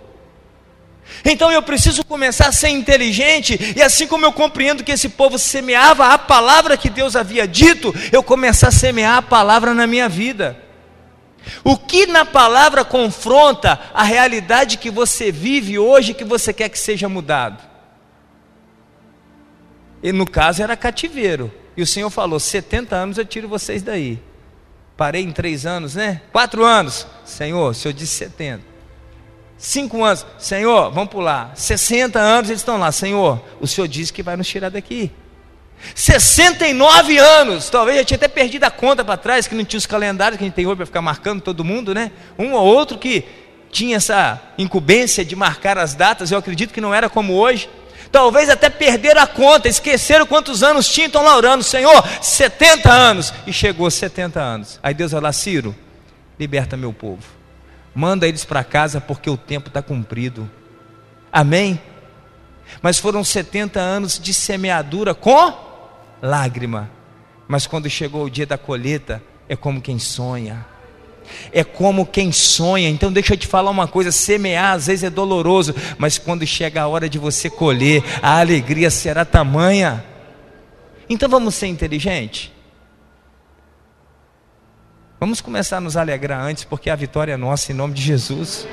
Então 1.23 1.51
eu 1.51 1.61
preciso 1.61 2.03
começar 2.05 2.47
a 2.47 2.51
ser 2.51 2.69
inteligente, 2.69 3.73
e 3.75 3.81
assim 3.81 4.07
como 4.07 4.25
eu 4.25 4.31
compreendo 4.31 4.83
que 4.83 4.91
esse 4.91 5.09
povo 5.09 5.37
semeava 5.37 6.07
a 6.07 6.17
palavra 6.17 6.77
que 6.77 6.89
Deus 6.89 7.15
havia 7.15 7.47
dito, 7.47 7.93
eu 8.11 8.23
começar 8.23 8.69
a 8.69 8.71
semear 8.71 9.17
a 9.17 9.21
palavra 9.21 9.73
na 9.73 9.85
minha 9.85 10.07
vida. 10.07 10.57
O 11.63 11.77
que 11.77 12.05
na 12.05 12.25
palavra 12.25 12.83
confronta 12.83 13.79
a 13.93 14.03
realidade 14.03 14.77
que 14.77 14.89
você 14.89 15.31
vive 15.31 15.79
hoje 15.79 16.13
que 16.13 16.23
você 16.23 16.53
quer 16.53 16.69
que 16.69 16.77
seja 16.77 17.09
mudado? 17.09 17.63
E 20.01 20.11
no 20.11 20.25
caso 20.25 20.63
era 20.63 20.77
cativeiro. 20.77 21.51
E 21.75 21.81
o 21.81 21.87
Senhor 21.87 22.09
falou: 22.09 22.39
70 22.39 22.95
anos 22.95 23.17
eu 23.17 23.25
tiro 23.25 23.47
vocês 23.47 23.81
daí. 23.81 24.19
Parei 24.95 25.23
em 25.23 25.31
três 25.31 25.65
anos, 25.65 25.95
né? 25.95 26.21
Quatro 26.31 26.63
anos. 26.63 27.07
Senhor, 27.23 27.71
o 27.71 27.73
Senhor 27.73 27.93
disse 27.93 28.15
70. 28.15 28.68
Cinco 29.59 30.05
anos, 30.05 30.25
Senhor, 30.37 30.89
vamos 30.89 31.09
pular. 31.09 31.51
60 31.53 32.17
anos 32.17 32.49
eles 32.49 32.61
estão 32.61 32.77
lá, 32.77 32.93
Senhor, 32.93 33.43
o 33.59 33.67
Senhor 33.67 33.89
disse 33.89 34.13
que 34.13 34.23
vai 34.23 34.37
nos 34.37 34.47
tirar 34.47 34.69
daqui. 34.69 35.11
69 35.93 37.17
anos, 37.17 37.69
talvez 37.69 37.97
já 37.97 38.05
tinha 38.05 38.15
até 38.15 38.29
perdido 38.29 38.63
a 38.63 38.71
conta 38.71 39.03
para 39.03 39.17
trás, 39.17 39.47
que 39.47 39.55
não 39.55 39.65
tinha 39.65 39.77
os 39.77 39.85
calendários 39.85 40.37
que 40.37 40.45
a 40.45 40.47
gente 40.47 40.55
tem 40.55 40.65
hoje 40.65 40.77
para 40.77 40.85
ficar 40.85 41.01
marcando 41.01 41.41
todo 41.41 41.65
mundo, 41.65 41.93
né? 41.93 42.09
Um 42.37 42.53
ou 42.53 42.65
outro 42.65 42.97
que 42.97 43.25
tinha 43.69 43.97
essa 43.97 44.41
incumbência 44.57 45.25
de 45.25 45.35
marcar 45.35 45.77
as 45.77 45.93
datas, 45.93 46.31
eu 46.31 46.37
acredito 46.37 46.73
que 46.73 46.79
não 46.79 46.95
era 46.95 47.09
como 47.09 47.33
hoje. 47.33 47.69
Talvez 48.13 48.49
até 48.49 48.69
perderam 48.69 49.21
a 49.21 49.27
conta, 49.27 49.67
esqueceram 49.67 50.25
quantos 50.25 50.63
anos 50.63 50.87
tinham, 50.87 51.07
estão 51.07 51.23
lá 51.23 51.35
orando, 51.35 51.65
Senhor, 51.65 52.01
70 52.21 52.89
anos, 52.89 53.33
e 53.45 53.51
chegou 53.51 53.91
70 53.91 54.39
anos. 54.39 54.79
Aí 54.81 54.93
Deus 54.93 55.11
vai 55.11 55.19
lá, 55.19 55.33
Ciro, 55.33 55.75
liberta 56.39 56.77
meu 56.77 56.93
povo 56.93 57.38
manda 57.99 58.25
eles 58.25 58.45
para 58.45 58.63
casa 58.63 59.01
porque 59.01 59.29
o 59.29 59.35
tempo 59.35 59.67
está 59.67 59.81
cumprido. 59.81 60.49
Amém? 61.29 61.79
Mas 62.81 62.97
foram 62.97 63.25
70 63.25 63.77
anos 63.77 64.17
de 64.17 64.33
semeadura 64.33 65.13
com 65.13 65.53
lágrima. 66.21 66.89
Mas 67.45 67.67
quando 67.67 67.89
chegou 67.89 68.23
o 68.23 68.29
dia 68.29 68.45
da 68.45 68.57
colheita, 68.57 69.21
é 69.49 69.55
como 69.55 69.81
quem 69.81 69.99
sonha. 69.99 70.65
É 71.51 71.61
como 71.61 72.05
quem 72.05 72.31
sonha. 72.31 72.87
Então 72.87 73.11
deixa 73.11 73.33
eu 73.33 73.37
te 73.37 73.45
falar 73.45 73.69
uma 73.69 73.87
coisa, 73.87 74.13
semear 74.13 74.75
às 74.75 74.87
vezes 74.87 75.03
é 75.03 75.09
doloroso, 75.09 75.75
mas 75.97 76.17
quando 76.17 76.47
chega 76.47 76.81
a 76.81 76.87
hora 76.87 77.09
de 77.09 77.19
você 77.19 77.49
colher, 77.49 78.01
a 78.21 78.39
alegria 78.39 78.89
será 78.89 79.25
tamanha. 79.25 80.05
Então 81.09 81.27
vamos 81.27 81.53
ser 81.53 81.67
inteligentes. 81.67 82.49
Vamos 85.19 85.41
começar 85.41 85.77
a 85.77 85.81
nos 85.81 85.97
alegrar 85.97 86.41
antes, 86.41 86.63
porque 86.63 86.89
a 86.89 86.95
vitória 86.95 87.33
é 87.33 87.37
nossa 87.37 87.73
em 87.73 87.75
nome 87.75 87.93
de 87.93 88.01
Jesus. 88.01 88.65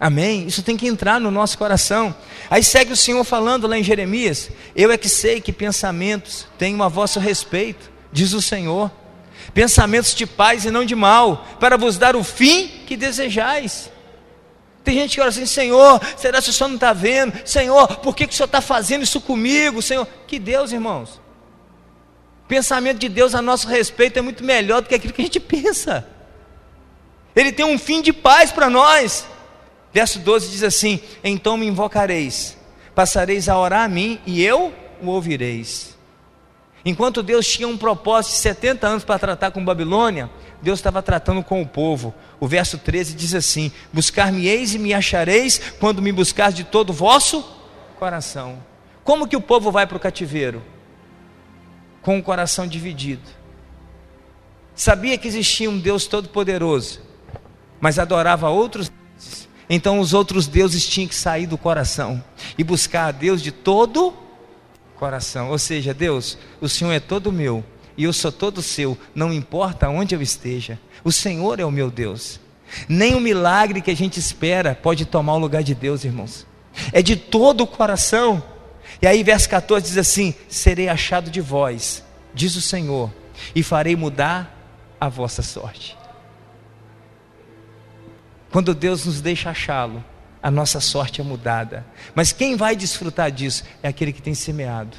Amém? 0.00 0.48
Isso 0.48 0.64
tem 0.64 0.76
que 0.76 0.88
entrar 0.88 1.20
no 1.20 1.30
nosso 1.30 1.56
coração. 1.56 2.12
Aí 2.50 2.64
segue 2.64 2.92
o 2.92 2.96
Senhor 2.96 3.22
falando 3.22 3.68
lá 3.68 3.78
em 3.78 3.84
Jeremias: 3.84 4.50
Eu 4.74 4.90
é 4.90 4.98
que 4.98 5.08
sei 5.08 5.40
que 5.40 5.52
pensamentos 5.52 6.48
tenho 6.58 6.82
a 6.82 6.88
vosso 6.88 7.20
respeito, 7.20 7.88
diz 8.12 8.32
o 8.32 8.42
Senhor. 8.42 8.90
Pensamentos 9.52 10.12
de 10.12 10.26
paz 10.26 10.64
e 10.64 10.72
não 10.72 10.84
de 10.84 10.96
mal, 10.96 11.46
para 11.60 11.76
vos 11.76 11.96
dar 11.96 12.16
o 12.16 12.24
fim 12.24 12.66
que 12.66 12.96
desejais. 12.96 13.92
Tem 14.82 14.96
gente 14.96 15.14
que 15.14 15.20
ora 15.20 15.30
assim: 15.30 15.46
Senhor, 15.46 16.00
será 16.16 16.42
que 16.42 16.50
o 16.50 16.52
Senhor 16.52 16.68
não 16.68 16.74
está 16.74 16.92
vendo? 16.92 17.32
Senhor, 17.44 17.86
por 17.98 18.16
que, 18.16 18.26
que 18.26 18.34
o 18.34 18.36
Senhor 18.36 18.46
está 18.46 18.60
fazendo 18.60 19.04
isso 19.04 19.20
comigo? 19.20 19.80
Senhor, 19.80 20.04
que 20.26 20.40
Deus, 20.40 20.72
irmãos 20.72 21.22
pensamento 22.48 22.98
de 22.98 23.08
Deus 23.08 23.34
a 23.34 23.42
nosso 23.42 23.68
respeito 23.68 24.18
é 24.18 24.22
muito 24.22 24.44
melhor 24.44 24.82
do 24.82 24.88
que 24.88 24.94
aquilo 24.94 25.12
que 25.12 25.22
a 25.22 25.24
gente 25.24 25.40
pensa. 25.40 26.06
Ele 27.34 27.52
tem 27.52 27.64
um 27.64 27.78
fim 27.78 28.00
de 28.00 28.12
paz 28.12 28.52
para 28.52 28.70
nós. 28.70 29.26
Verso 29.92 30.18
12 30.18 30.50
diz 30.50 30.62
assim: 30.62 31.00
Então 31.22 31.56
me 31.56 31.66
invocareis, 31.66 32.56
passareis 32.94 33.48
a 33.48 33.58
orar 33.58 33.84
a 33.84 33.88
mim 33.88 34.20
e 34.26 34.42
eu 34.42 34.72
o 35.02 35.06
ouvireis. 35.06 35.94
Enquanto 36.84 37.22
Deus 37.22 37.46
tinha 37.46 37.66
um 37.66 37.78
propósito 37.78 38.32
de 38.32 38.38
70 38.38 38.86
anos 38.86 39.04
para 39.04 39.18
tratar 39.18 39.50
com 39.50 39.64
Babilônia, 39.64 40.30
Deus 40.60 40.78
estava 40.78 41.02
tratando 41.02 41.42
com 41.42 41.62
o 41.62 41.66
povo. 41.66 42.14
O 42.38 42.46
verso 42.46 42.76
13 42.76 43.14
diz 43.14 43.34
assim: 43.34 43.72
Buscar-me-eis 43.92 44.74
e 44.74 44.78
me 44.78 44.92
achareis 44.92 45.60
quando 45.80 46.02
me 46.02 46.12
buscares 46.12 46.54
de 46.54 46.64
todo 46.64 46.90
o 46.90 46.92
vosso 46.92 47.42
coração. 47.98 48.62
Como 49.02 49.26
que 49.26 49.36
o 49.36 49.40
povo 49.40 49.70
vai 49.70 49.86
para 49.86 49.96
o 49.96 50.00
cativeiro? 50.00 50.62
Com 52.04 52.18
o 52.18 52.22
coração 52.22 52.68
dividido. 52.68 53.22
Sabia 54.74 55.16
que 55.16 55.26
existia 55.26 55.70
um 55.70 55.78
Deus 55.78 56.06
todo-poderoso, 56.06 57.00
mas 57.80 57.98
adorava 57.98 58.50
outros 58.50 58.90
deuses. 58.90 59.48
Então 59.70 59.98
os 59.98 60.12
outros 60.12 60.46
deuses 60.46 60.86
tinham 60.86 61.08
que 61.08 61.14
sair 61.14 61.46
do 61.46 61.56
coração 61.56 62.22
e 62.58 62.62
buscar 62.62 63.06
a 63.06 63.12
Deus 63.12 63.42
de 63.42 63.50
todo 63.50 64.14
coração. 64.96 65.50
Ou 65.50 65.58
seja, 65.58 65.94
Deus, 65.94 66.36
o 66.60 66.68
Senhor 66.68 66.92
é 66.92 67.00
todo 67.00 67.32
meu 67.32 67.64
e 67.96 68.04
eu 68.04 68.12
sou 68.12 68.30
todo 68.30 68.60
seu, 68.60 68.98
não 69.14 69.32
importa 69.32 69.88
onde 69.88 70.14
eu 70.14 70.20
esteja. 70.20 70.78
O 71.02 71.10
Senhor 71.10 71.58
é 71.58 71.64
o 71.64 71.70
meu 71.70 71.90
Deus. 71.90 72.38
Nem 72.88 73.14
o 73.14 73.20
milagre 73.20 73.80
que 73.80 73.90
a 73.90 73.96
gente 73.96 74.18
espera 74.18 74.74
pode 74.74 75.06
tomar 75.06 75.34
o 75.34 75.38
lugar 75.38 75.62
de 75.62 75.74
Deus, 75.74 76.04
irmãos. 76.04 76.46
É 76.92 77.00
de 77.00 77.16
todo 77.16 77.62
o 77.62 77.66
coração. 77.66 78.42
E 79.00 79.06
aí, 79.06 79.22
verso 79.22 79.48
14 79.48 79.86
diz 79.86 79.98
assim: 79.98 80.34
Serei 80.48 80.88
achado 80.88 81.30
de 81.30 81.40
vós, 81.40 82.04
diz 82.32 82.56
o 82.56 82.60
Senhor, 82.60 83.12
e 83.54 83.62
farei 83.62 83.96
mudar 83.96 84.54
a 85.00 85.08
vossa 85.08 85.42
sorte. 85.42 85.96
Quando 88.50 88.74
Deus 88.74 89.04
nos 89.04 89.20
deixa 89.20 89.50
achá-lo, 89.50 90.04
a 90.42 90.50
nossa 90.50 90.78
sorte 90.78 91.20
é 91.20 91.24
mudada. 91.24 91.84
Mas 92.14 92.32
quem 92.32 92.54
vai 92.54 92.76
desfrutar 92.76 93.30
disso 93.30 93.64
é 93.82 93.88
aquele 93.88 94.12
que 94.12 94.22
tem 94.22 94.34
semeado. 94.34 94.96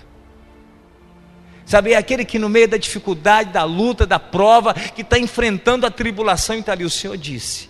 Sabe, 1.66 1.94
é 1.94 1.98
aquele 1.98 2.24
que 2.24 2.38
no 2.38 2.50
meio 2.50 2.68
da 2.68 2.78
dificuldade, 2.78 3.52
da 3.52 3.64
luta, 3.64 4.06
da 4.06 4.20
prova, 4.20 4.74
que 4.74 5.02
está 5.02 5.18
enfrentando 5.18 5.86
a 5.86 5.92
tribulação, 5.92 6.56
e 6.56 6.60
está 6.60 6.74
ali. 6.74 6.84
O 6.84 6.90
Senhor 6.90 7.18
disse. 7.18 7.70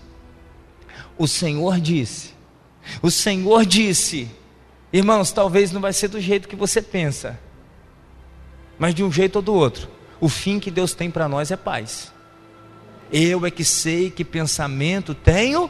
O 1.17 1.27
Senhor 1.27 1.79
disse. 1.79 2.33
O 3.01 3.09
Senhor 3.09 3.65
disse 3.65 4.29
Irmãos, 4.95 5.33
talvez 5.33 5.73
não 5.73 5.81
vai 5.81 5.91
ser 5.91 6.07
do 6.07 6.21
jeito 6.21 6.47
que 6.47 6.55
você 6.55 6.81
pensa, 6.81 7.37
mas 8.79 8.95
de 8.95 9.03
um 9.03 9.11
jeito 9.11 9.35
ou 9.35 9.41
do 9.41 9.53
outro. 9.53 9.89
O 10.21 10.29
fim 10.29 10.57
que 10.57 10.71
Deus 10.71 10.93
tem 10.93 11.11
para 11.11 11.27
nós 11.27 11.51
é 11.51 11.57
paz. 11.57 12.13
Eu 13.11 13.45
é 13.45 13.51
que 13.51 13.65
sei 13.65 14.09
que 14.09 14.23
pensamento 14.23 15.13
tenho 15.13 15.69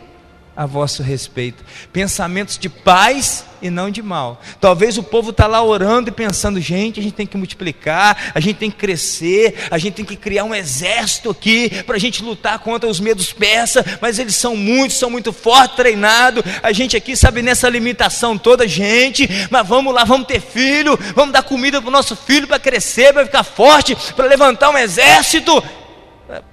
a 0.55 0.65
vosso 0.65 1.03
respeito. 1.03 1.63
Pensamentos 1.91 2.57
de 2.57 2.69
paz 2.69 3.45
e 3.61 3.69
não 3.69 3.89
de 3.89 4.01
mal. 4.01 4.41
Talvez 4.61 4.97
o 4.97 5.03
povo 5.03 5.31
está 5.31 5.47
lá 5.47 5.61
orando 5.61 6.09
e 6.09 6.13
pensando, 6.13 6.61
gente, 6.61 6.99
a 6.99 7.03
gente 7.03 7.13
tem 7.13 7.27
que 7.27 7.35
multiplicar, 7.35 8.31
a 8.33 8.39
gente 8.39 8.57
tem 8.57 8.71
que 8.71 8.77
crescer, 8.77 9.67
a 9.69 9.77
gente 9.77 9.95
tem 9.95 10.05
que 10.05 10.15
criar 10.15 10.43
um 10.43 10.55
exército 10.55 11.29
aqui 11.29 11.83
para 11.83 11.95
a 11.95 11.99
gente 11.99 12.23
lutar 12.23 12.59
contra 12.59 12.89
os 12.89 12.99
medos 12.99 13.33
persas, 13.33 13.83
mas 13.99 14.17
eles 14.17 14.35
são 14.35 14.55
muitos, 14.55 14.97
são 14.97 15.09
muito 15.09 15.33
fortes, 15.33 15.75
treinados. 15.75 16.43
A 16.63 16.71
gente 16.71 16.95
aqui 16.95 17.15
sabe 17.15 17.41
nessa 17.41 17.67
limitação 17.67 18.37
toda, 18.37 18.67
gente, 18.67 19.27
mas 19.49 19.67
vamos 19.67 19.93
lá, 19.93 20.03
vamos 20.03 20.27
ter 20.27 20.39
filho, 20.39 20.97
vamos 21.13 21.33
dar 21.33 21.43
comida 21.43 21.81
para 21.81 21.89
o 21.89 21.91
nosso 21.91 22.15
filho 22.15 22.47
para 22.47 22.59
crescer, 22.59 23.13
para 23.13 23.25
ficar 23.25 23.43
forte, 23.43 23.95
para 24.15 24.25
levantar 24.25 24.69
um 24.69 24.77
exército. 24.77 25.61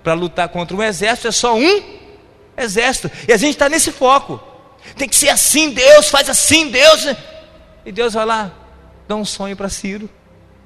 Para 0.02 0.12
lutar 0.12 0.48
contra 0.48 0.76
um 0.76 0.82
exército 0.82 1.28
é 1.28 1.32
só 1.32 1.56
um 1.56 2.01
exército. 2.56 3.10
E 3.26 3.32
a 3.32 3.36
gente 3.36 3.52
está 3.52 3.68
nesse 3.68 3.90
foco. 3.92 4.40
Tem 4.96 5.08
que 5.08 5.14
ser 5.14 5.28
assim, 5.28 5.70
Deus, 5.70 6.08
faz 6.08 6.28
assim, 6.28 6.70
Deus. 6.70 7.06
E 7.84 7.92
Deus 7.92 8.14
vai 8.14 8.24
lá, 8.24 8.52
dá 9.08 9.16
um 9.16 9.24
sonho 9.24 9.56
para 9.56 9.68
Ciro, 9.68 10.08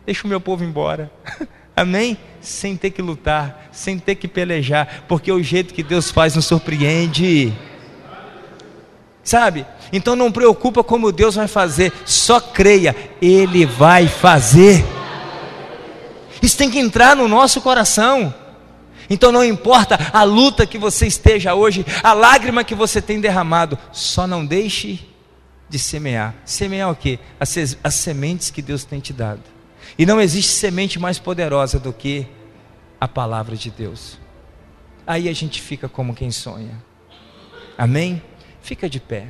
deixa 0.05 0.27
o 0.27 0.29
meu 0.29 0.40
povo 0.40 0.64
embora. 0.64 1.11
Amém? 1.77 2.16
Sem 2.40 2.77
ter 2.77 2.90
que 2.90 3.03
lutar, 3.03 3.68
sem 3.72 3.99
ter 3.99 4.14
que 4.14 4.27
pelejar, 4.27 5.05
porque 5.07 5.31
o 5.31 5.42
jeito 5.42 5.75
que 5.75 5.83
Deus 5.83 6.11
faz 6.11 6.35
nos 6.35 6.46
surpreende. 6.46 7.53
Sabe? 9.22 9.66
Então 9.92 10.14
não 10.14 10.31
preocupa 10.33 10.83
como 10.85 11.12
Deus 11.12 11.35
vai 11.35 11.49
fazer, 11.49 11.92
só 12.05 12.40
creia, 12.40 12.94
Ele 13.20 13.66
vai 13.66 14.09
fazer. 14.09 14.85
Isso 16.40 16.57
tem 16.57 16.70
que 16.70 16.79
entrar 16.79 17.16
no 17.16 17.29
nosso 17.29 17.61
coração. 17.61 18.33
Então 19.09 19.31
não 19.31 19.45
importa 19.45 19.99
a 20.12 20.23
luta 20.23 20.66
que 20.66 20.79
você 20.79 21.07
esteja 21.07 21.55
hoje, 21.55 21.85
a 22.03 22.12
lágrima 22.12 22.64
que 22.64 22.75
você 22.75 23.01
tem 23.01 23.21
derramado, 23.21 23.79
só 23.92 24.27
não 24.27 24.45
deixe 24.45 25.07
de 25.69 25.79
semear. 25.79 26.35
Semear 26.45 26.90
o 26.90 26.97
quê? 26.97 27.19
As, 27.38 27.77
as 27.83 27.95
sementes 27.95 28.51
que 28.51 28.62
Deus 28.62 28.85
tem 28.85 29.01
te 29.01 29.12
dado. 29.12 29.42
E 29.99 30.05
não 30.05 30.21
existe 30.21 30.53
semente 30.53 30.99
mais 30.99 31.19
poderosa 31.19 31.79
do 31.79 31.92
que 31.92 32.27
a 33.01 33.07
palavra 33.07 33.57
de 33.57 33.71
Deus. 33.71 34.19
Aí 35.07 35.29
a 35.29 35.33
gente 35.33 35.61
fica 35.61 35.88
como 35.88 36.14
quem 36.14 36.31
sonha. 36.31 36.83
Amém? 37.79 38.23
Fica 38.61 38.88
de 38.88 38.99
pé. 38.99 39.29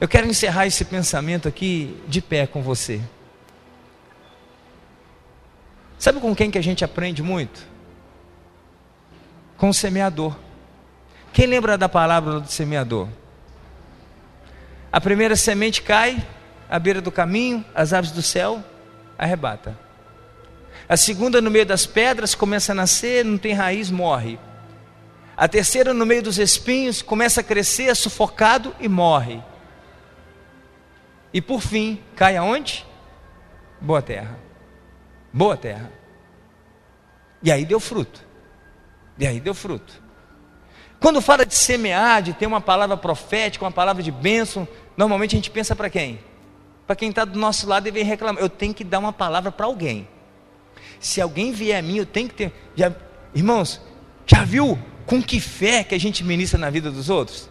Eu 0.00 0.08
quero 0.08 0.26
encerrar 0.26 0.66
esse 0.66 0.84
pensamento 0.84 1.46
aqui 1.46 1.96
de 2.08 2.20
pé 2.20 2.46
com 2.46 2.62
você. 2.62 3.00
Sabe 5.98 6.20
com 6.20 6.34
quem 6.34 6.50
que 6.50 6.58
a 6.58 6.62
gente 6.62 6.84
aprende 6.84 7.22
muito? 7.22 7.73
Com 9.64 9.70
o 9.70 9.72
semeador. 9.72 10.36
Quem 11.32 11.46
lembra 11.46 11.78
da 11.78 11.88
palavra 11.88 12.38
do 12.38 12.52
semeador? 12.52 13.08
A 14.92 15.00
primeira 15.00 15.36
semente 15.36 15.80
cai 15.80 16.22
à 16.68 16.78
beira 16.78 17.00
do 17.00 17.10
caminho, 17.10 17.64
as 17.74 17.94
aves 17.94 18.10
do 18.10 18.20
céu 18.20 18.62
arrebata. 19.16 19.74
A 20.86 20.98
segunda 20.98 21.40
no 21.40 21.50
meio 21.50 21.64
das 21.64 21.86
pedras 21.86 22.34
começa 22.34 22.72
a 22.72 22.74
nascer, 22.74 23.24
não 23.24 23.38
tem 23.38 23.54
raiz, 23.54 23.90
morre. 23.90 24.38
A 25.34 25.48
terceira 25.48 25.94
no 25.94 26.04
meio 26.04 26.22
dos 26.22 26.38
espinhos 26.38 27.00
começa 27.00 27.40
a 27.40 27.42
crescer, 27.42 27.84
é 27.84 27.94
sufocado 27.94 28.76
e 28.78 28.86
morre. 28.86 29.42
E 31.32 31.40
por 31.40 31.62
fim, 31.62 32.02
cai 32.14 32.36
aonde? 32.36 32.84
Boa 33.80 34.02
terra. 34.02 34.38
Boa 35.32 35.56
terra. 35.56 35.90
E 37.42 37.50
aí 37.50 37.64
deu 37.64 37.80
fruto. 37.80 38.33
E 39.18 39.26
aí 39.26 39.40
deu 39.40 39.54
fruto. 39.54 40.02
Quando 41.00 41.20
fala 41.20 41.44
de 41.44 41.54
semear, 41.54 42.22
de 42.22 42.32
ter 42.32 42.46
uma 42.46 42.60
palavra 42.60 42.96
profética, 42.96 43.64
uma 43.64 43.70
palavra 43.70 44.02
de 44.02 44.10
bênção, 44.10 44.66
normalmente 44.96 45.34
a 45.34 45.38
gente 45.38 45.50
pensa 45.50 45.76
para 45.76 45.90
quem? 45.90 46.18
Para 46.86 46.96
quem 46.96 47.10
está 47.10 47.24
do 47.24 47.38
nosso 47.38 47.68
lado 47.68 47.86
e 47.86 47.90
vem 47.90 48.04
reclamar. 48.04 48.42
Eu 48.42 48.48
tenho 48.48 48.72
que 48.72 48.82
dar 48.82 48.98
uma 48.98 49.12
palavra 49.12 49.52
para 49.52 49.66
alguém. 49.66 50.08
Se 50.98 51.20
alguém 51.20 51.52
vier 51.52 51.78
a 51.78 51.82
mim, 51.82 51.98
eu 51.98 52.06
tenho 52.06 52.28
que 52.28 52.34
ter. 52.34 52.52
Já, 52.74 52.92
irmãos, 53.34 53.80
já 54.26 54.44
viu 54.44 54.78
com 55.04 55.22
que 55.22 55.40
fé 55.40 55.84
que 55.84 55.94
a 55.94 56.00
gente 56.00 56.24
ministra 56.24 56.58
na 56.58 56.70
vida 56.70 56.90
dos 56.90 57.10
outros? 57.10 57.50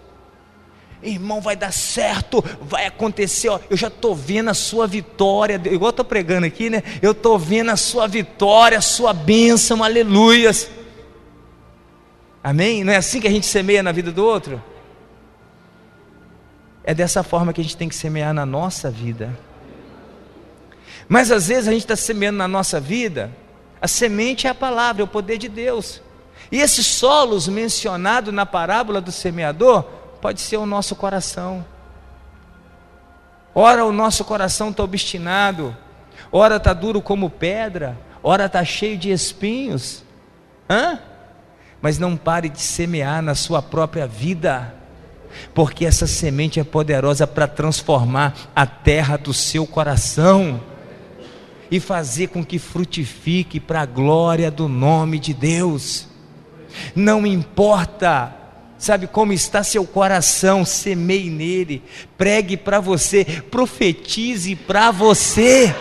Irmão, 1.03 1.41
vai 1.41 1.55
dar 1.55 1.71
certo, 1.71 2.43
vai 2.61 2.85
acontecer. 2.85 3.49
Ó, 3.49 3.59
eu 3.69 3.75
já 3.75 3.89
estou 3.89 4.15
vendo 4.15 4.49
a 4.49 4.53
sua 4.53 4.87
vitória. 4.87 5.61
Igual 5.65 5.89
estou 5.89 6.05
pregando 6.05 6.47
aqui, 6.47 6.69
né? 6.69 6.81
Eu 7.01 7.11
estou 7.11 7.37
vendo 7.37 7.69
a 7.71 7.75
sua 7.75 8.07
vitória, 8.07 8.77
a 8.77 8.81
sua 8.81 9.13
bênção, 9.13 9.83
aleluias. 9.83 10.69
Amém? 12.43 12.83
Não 12.83 12.91
é 12.91 12.97
assim 12.97 13.21
que 13.21 13.27
a 13.27 13.31
gente 13.31 13.45
semeia 13.45 13.81
na 13.81 13.93
vida 13.93 14.11
do 14.11 14.25
outro? 14.25 14.61
É 16.83 16.93
dessa 16.93 17.23
forma 17.23 17.53
que 17.53 17.61
a 17.61 17.63
gente 17.63 17.77
tem 17.77 17.87
que 17.87 17.95
semear 17.95 18.33
na 18.33 18.45
nossa 18.45 18.91
vida. 18.91 19.33
Mas 21.07 21.31
às 21.31 21.47
vezes 21.47 21.69
a 21.69 21.71
gente 21.71 21.83
está 21.83 21.95
semeando 21.95 22.37
na 22.37 22.47
nossa 22.47 22.79
vida, 22.79 23.31
a 23.81 23.87
semente 23.87 24.45
é 24.45 24.49
a 24.49 24.55
palavra, 24.55 25.01
é 25.01 25.05
o 25.05 25.07
poder 25.07 25.37
de 25.37 25.47
Deus. 25.47 26.01
E 26.51 26.59
esses 26.59 26.85
solos 26.85 27.47
mencionados 27.47 28.33
na 28.33 28.45
parábola 28.45 28.99
do 28.99 29.11
semeador, 29.11 29.83
pode 30.21 30.41
ser 30.41 30.57
o 30.57 30.65
nosso 30.65 30.95
coração. 30.95 31.65
Ora 33.55 33.85
o 33.85 33.91
nosso 33.91 34.25
coração 34.25 34.69
está 34.69 34.83
obstinado, 34.83 35.75
ora 36.31 36.57
está 36.57 36.73
duro 36.73 37.01
como 37.01 37.29
pedra, 37.29 37.97
ora 38.21 38.45
está 38.45 38.63
cheio 38.65 38.97
de 38.97 39.11
espinhos. 39.11 40.03
Hã? 40.69 40.99
Mas 41.83 41.99
não 41.99 42.17
pare 42.17 42.49
de 42.49 42.61
semear 42.61 43.21
na 43.21 43.35
sua 43.35 43.61
própria 43.61 44.07
vida 44.07 44.73
porque 45.53 45.85
essa 45.85 46.07
semente 46.07 46.59
é 46.59 46.63
poderosa 46.63 47.25
para 47.27 47.47
transformar 47.47 48.51
a 48.55 48.65
terra 48.65 49.17
do 49.17 49.33
seu 49.33 49.65
coração 49.65 50.61
e 51.69 51.79
fazer 51.79 52.27
com 52.27 52.43
que 52.43 52.59
frutifique 52.59 53.59
para 53.59 53.81
a 53.81 53.85
glória 53.85 54.51
do 54.51 54.67
nome 54.67 55.19
de 55.19 55.33
Deus. 55.33 56.07
Não 56.95 57.25
importa, 57.25 58.35
sabe 58.77 59.07
como 59.07 59.33
está 59.33 59.63
seu 59.63 59.85
coração, 59.85 60.65
semeie 60.65 61.29
nele, 61.29 61.83
pregue 62.17 62.57
para 62.57 62.79
você, 62.79 63.25
profetize 63.49 64.55
para 64.55 64.91
você. 64.91 65.75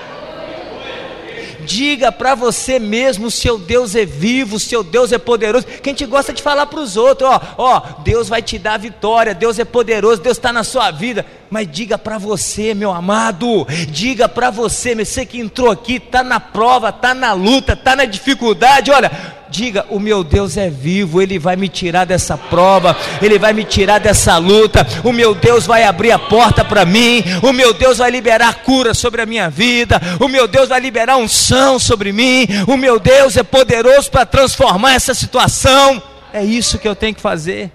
Diga 1.64 2.12
para 2.12 2.35
você 2.35 2.79
mesmo: 2.79 3.31
seu 3.31 3.59
Deus 3.59 3.94
é 3.94 4.05
vivo, 4.05 4.59
seu 4.59 4.83
Deus 4.83 5.12
é 5.12 5.18
poderoso. 5.18 5.66
Quem 5.83 5.94
te 5.94 6.07
gosta 6.07 6.33
de 6.33 6.42
falar 6.42 6.66
para 6.66 6.81
os 6.81 6.96
outros: 6.96 7.29
ó, 7.29 7.40
ó, 7.59 7.81
Deus 8.03 8.29
vai 8.29 8.42
te 8.42 8.59
dar 8.59 8.79
vitória, 8.79 9.35
Deus 9.35 9.59
é 9.59 9.64
poderoso, 9.64 10.22
Deus 10.22 10.37
está 10.37 10.53
na 10.53 10.64
sua 10.64 10.90
vida. 10.90 11.25
Mas 11.53 11.71
diga 11.71 11.99
para 11.99 12.17
você, 12.17 12.73
meu 12.73 12.91
amado, 12.91 13.67
diga 13.91 14.27
para 14.27 14.49
você, 14.49 14.95
você 14.95 15.27
que 15.27 15.38
entrou 15.38 15.71
aqui, 15.71 15.97
está 15.97 16.25
na 16.25 16.41
prova, 16.41 16.88
está 16.88 17.12
na 17.12 17.35
luta, 17.35 17.75
está 17.75 17.95
na 17.95 18.07
dificuldade, 18.07 18.91
olha 18.91 19.11
Diga: 19.51 19.85
O 19.91 20.01
meu 20.01 20.25
Deus 20.25 20.57
é 20.57 20.71
vivo, 20.71 21.21
Ele 21.21 21.38
vai 21.38 21.57
me 21.57 21.69
tirar 21.69 22.07
dessa 22.07 22.38
prova, 22.38 22.97
Ele 23.21 23.38
vai 23.38 23.53
me 23.53 23.65
tirar 23.65 23.99
dessa 23.99 24.38
luta. 24.38 24.87
O 25.05 25.12
meu 25.12 25.35
Deus 25.35 25.67
vai 25.67 25.85
abrir 25.85 26.11
a 26.11 26.19
porta 26.19 26.65
para 26.65 26.87
mim, 26.87 27.23
o 27.43 27.53
meu 27.53 27.75
Deus 27.75 27.99
vai 27.99 28.11
liberar 28.11 28.62
cura 28.62 28.95
sobre 28.95 29.21
a 29.21 29.27
minha 29.27 29.51
vida, 29.51 30.01
o 30.21 30.29
meu 30.29 30.49
Deus 30.49 30.71
vai 30.71 30.81
liberar 30.81 31.19
unção 31.19 31.79
sobre 31.79 32.15
mim. 32.15 32.49
O 32.67 32.79
meu 32.79 32.99
Deus 32.99 33.37
é 33.37 33.43
poderoso 33.43 34.11
para 34.11 34.25
transformar 34.25 34.95
essa 34.95 35.12
situação. 35.12 36.03
É 36.33 36.43
isso 36.43 36.79
que 36.79 36.88
eu 36.88 36.97
tenho 36.97 37.15
que 37.15 37.21
fazer. 37.21 37.71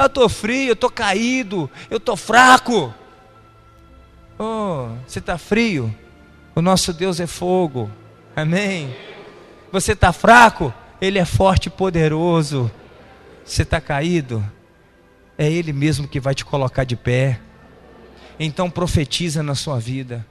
Eu 0.00 0.06
estou 0.06 0.28
frio, 0.30 0.68
eu 0.68 0.72
estou 0.72 0.90
caído, 0.90 1.70
eu 1.90 1.98
estou 1.98 2.16
fraco. 2.16 2.94
Oh, 4.38 4.88
você 5.06 5.18
está 5.18 5.36
frio? 5.36 5.94
O 6.54 6.62
nosso 6.62 6.94
Deus 6.94 7.20
é 7.20 7.26
fogo. 7.26 7.90
Amém. 8.34 8.96
Você 9.70 9.92
está 9.92 10.10
fraco? 10.10 10.72
Ele 11.00 11.18
é 11.18 11.24
forte 11.26 11.66
e 11.66 11.70
poderoso. 11.70 12.70
Você 13.44 13.62
está 13.62 13.78
caído? 13.78 14.42
É 15.36 15.50
Ele 15.50 15.72
mesmo 15.72 16.08
que 16.08 16.18
vai 16.18 16.34
te 16.34 16.44
colocar 16.44 16.84
de 16.84 16.96
pé. 16.96 17.38
Então 18.38 18.70
profetiza 18.70 19.42
na 19.42 19.54
sua 19.54 19.78
vida. 19.78 20.26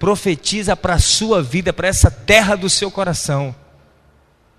Profetiza 0.00 0.76
para 0.76 0.94
a 0.94 0.98
sua 0.98 1.40
vida, 1.42 1.72
para 1.72 1.86
essa 1.86 2.10
terra 2.10 2.56
do 2.56 2.68
seu 2.68 2.90
coração. 2.90 3.54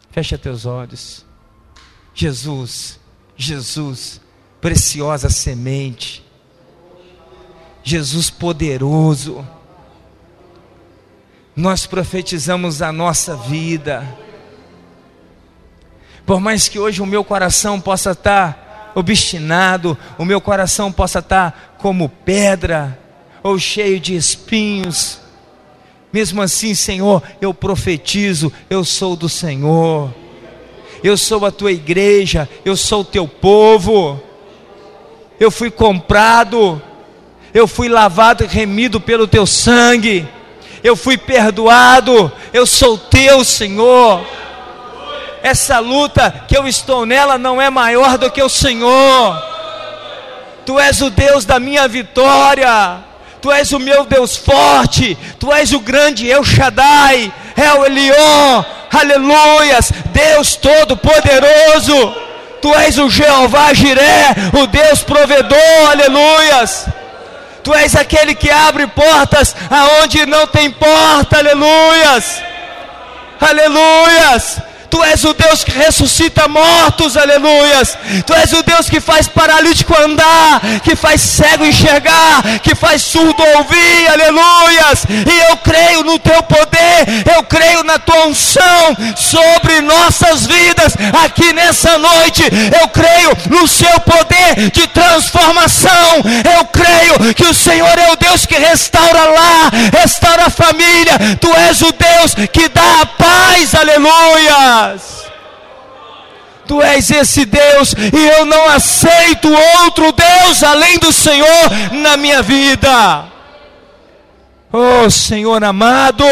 Fecha 0.09 0.37
teus 0.37 0.65
olhos. 0.65 1.25
Jesus, 2.13 2.98
Jesus, 3.41 4.19
preciosa 4.59 5.29
semente. 5.29 6.21
Jesus 7.81 8.29
poderoso 8.29 9.47
nós 11.55 11.85
profetizamos 11.85 12.81
a 12.81 12.91
nossa 12.91 13.35
vida. 13.35 14.05
Por 16.25 16.39
mais 16.41 16.67
que 16.67 16.77
hoje 16.77 17.01
o 17.01 17.05
meu 17.05 17.23
coração 17.23 17.79
possa 17.79 18.11
estar 18.11 18.91
obstinado, 18.93 19.97
o 20.17 20.25
meu 20.25 20.41
coração 20.41 20.91
possa 20.91 21.19
estar 21.19 21.75
como 21.77 22.09
pedra 22.09 22.99
ou 23.41 23.57
cheio 23.57 23.99
de 23.99 24.15
espinhos, 24.15 25.19
mesmo 26.11 26.41
assim, 26.41 26.73
Senhor, 26.73 27.23
eu 27.39 27.53
profetizo, 27.53 28.51
eu 28.69 28.83
sou 28.83 29.15
do 29.15 29.29
Senhor. 29.29 30.13
Eu 31.03 31.17
sou 31.17 31.45
a 31.45 31.51
tua 31.51 31.71
igreja, 31.71 32.49
eu 32.65 32.75
sou 32.75 33.01
o 33.01 33.05
teu 33.05 33.27
povo. 33.27 34.21
Eu 35.39 35.49
fui 35.49 35.71
comprado, 35.71 36.81
eu 37.53 37.67
fui 37.67 37.87
lavado 37.87 38.43
e 38.43 38.47
remido 38.47 38.99
pelo 38.99 39.27
teu 39.27 39.45
sangue 39.45 40.27
eu 40.83 40.95
fui 40.95 41.17
perdoado, 41.17 42.31
eu 42.53 42.65
sou 42.65 42.97
teu, 42.97 43.43
Senhor. 43.43 44.21
Essa 45.41 45.79
luta 45.79 46.45
que 46.47 46.57
eu 46.57 46.67
estou 46.67 47.05
nela 47.05 47.37
não 47.37 47.61
é 47.61 47.69
maior 47.69 48.17
do 48.17 48.31
que 48.31 48.41
o 48.41 48.49
Senhor. 48.49 49.43
Tu 50.65 50.79
és 50.79 51.01
o 51.01 51.09
Deus 51.09 51.45
da 51.45 51.59
minha 51.59 51.87
vitória. 51.87 52.99
Tu 53.41 53.51
és 53.51 53.71
o 53.71 53.79
meu 53.79 54.05
Deus 54.05 54.35
forte. 54.35 55.17
Tu 55.39 55.51
és 55.51 55.71
o 55.71 55.79
grande 55.79 56.29
El 56.29 56.43
Shaddai, 56.43 57.31
El 57.55 57.85
Elion. 57.85 58.65
Aleluias, 58.91 59.91
Deus 60.05 60.55
todo-poderoso. 60.55 62.15
Tu 62.61 62.75
és 62.75 62.97
o 62.97 63.09
Jeová 63.09 63.73
Jiré, 63.73 64.35
o 64.61 64.67
Deus 64.67 65.01
provedor. 65.03 65.89
Aleluias. 65.91 66.87
Tu 67.63 67.73
és 67.73 67.95
aquele 67.95 68.33
que 68.35 68.49
abre 68.49 68.87
portas 68.87 69.55
aonde 69.69 70.25
não 70.25 70.47
tem 70.47 70.71
porta, 70.71 71.37
aleluias, 71.37 72.41
aleluias. 73.39 74.61
Tu 74.89 75.03
és 75.03 75.23
o 75.23 75.33
Deus 75.33 75.63
que 75.63 75.71
ressuscita 75.71 76.47
mortos, 76.47 77.15
aleluias. 77.15 77.97
Tu 78.25 78.33
és 78.33 78.51
o 78.53 78.63
Deus 78.63 78.89
que 78.89 78.99
faz 78.99 79.27
paralítico 79.27 79.95
andar, 80.01 80.61
que 80.83 80.95
faz 80.95 81.21
cego 81.21 81.65
enxergar, 81.65 82.59
que 82.63 82.73
faz 82.75 83.01
surdo 83.01 83.43
ouvir, 83.57 84.07
aleluias. 84.09 85.05
E 85.09 85.49
eu 85.49 85.57
creio 85.57 86.03
no 86.03 86.17
teu 86.19 86.41
poder, 86.43 87.05
eu 87.35 87.43
creio 87.43 87.83
na 87.83 87.99
tua 87.99 88.27
unção 88.27 88.97
sobre 89.15 89.81
nossas 89.81 90.47
vidas 90.47 90.93
aqui 91.23 91.53
nessa 91.53 91.97
noite. 91.97 92.43
Eu 92.81 92.87
creio 92.87 93.37
no 93.49 93.67
seu 93.67 93.99
poder 93.99 94.71
de 94.71 94.87
transformação. 94.87 96.23
Eu 96.57 96.65
creio 96.65 97.33
que 97.33 97.45
o 97.45 97.53
Senhor 97.53 97.97
é 97.97 98.11
o 98.11 98.15
Deus 98.15 98.45
que 98.45 98.55
restaura 98.55 99.25
lá, 99.25 99.71
restaura 99.99 100.47
a 100.47 100.49
família. 100.49 101.37
Tu 101.39 101.53
és 101.53 101.81
o 101.81 101.91
Deus 101.91 102.35
que 102.51 102.67
dá 102.69 103.01
a 103.01 103.05
paz, 103.05 103.75
aleluia. 103.75 104.78
Tu 106.67 106.81
és 106.83 107.09
esse 107.09 107.45
Deus 107.45 107.93
e 107.93 108.27
eu 108.37 108.45
não 108.45 108.69
aceito 108.69 109.51
outro 109.81 110.11
Deus 110.11 110.61
além 110.63 110.99
do 110.99 111.11
Senhor 111.11 111.69
na 111.93 112.15
minha 112.15 112.43
vida. 112.43 113.25
Oh 114.71 115.09
Senhor 115.09 115.63
amado, 115.63 116.25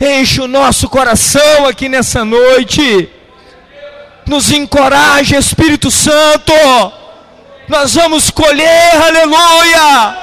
enche 0.00 0.40
o 0.40 0.48
nosso 0.48 0.88
coração 0.88 1.66
aqui 1.68 1.88
nessa 1.88 2.24
noite, 2.24 3.08
nos 4.26 4.50
encoraje, 4.50 5.36
Espírito 5.36 5.88
Santo, 5.90 6.52
Nós 7.68 7.94
vamos 7.94 8.30
colher, 8.30 8.96
aleluia. 9.02 10.16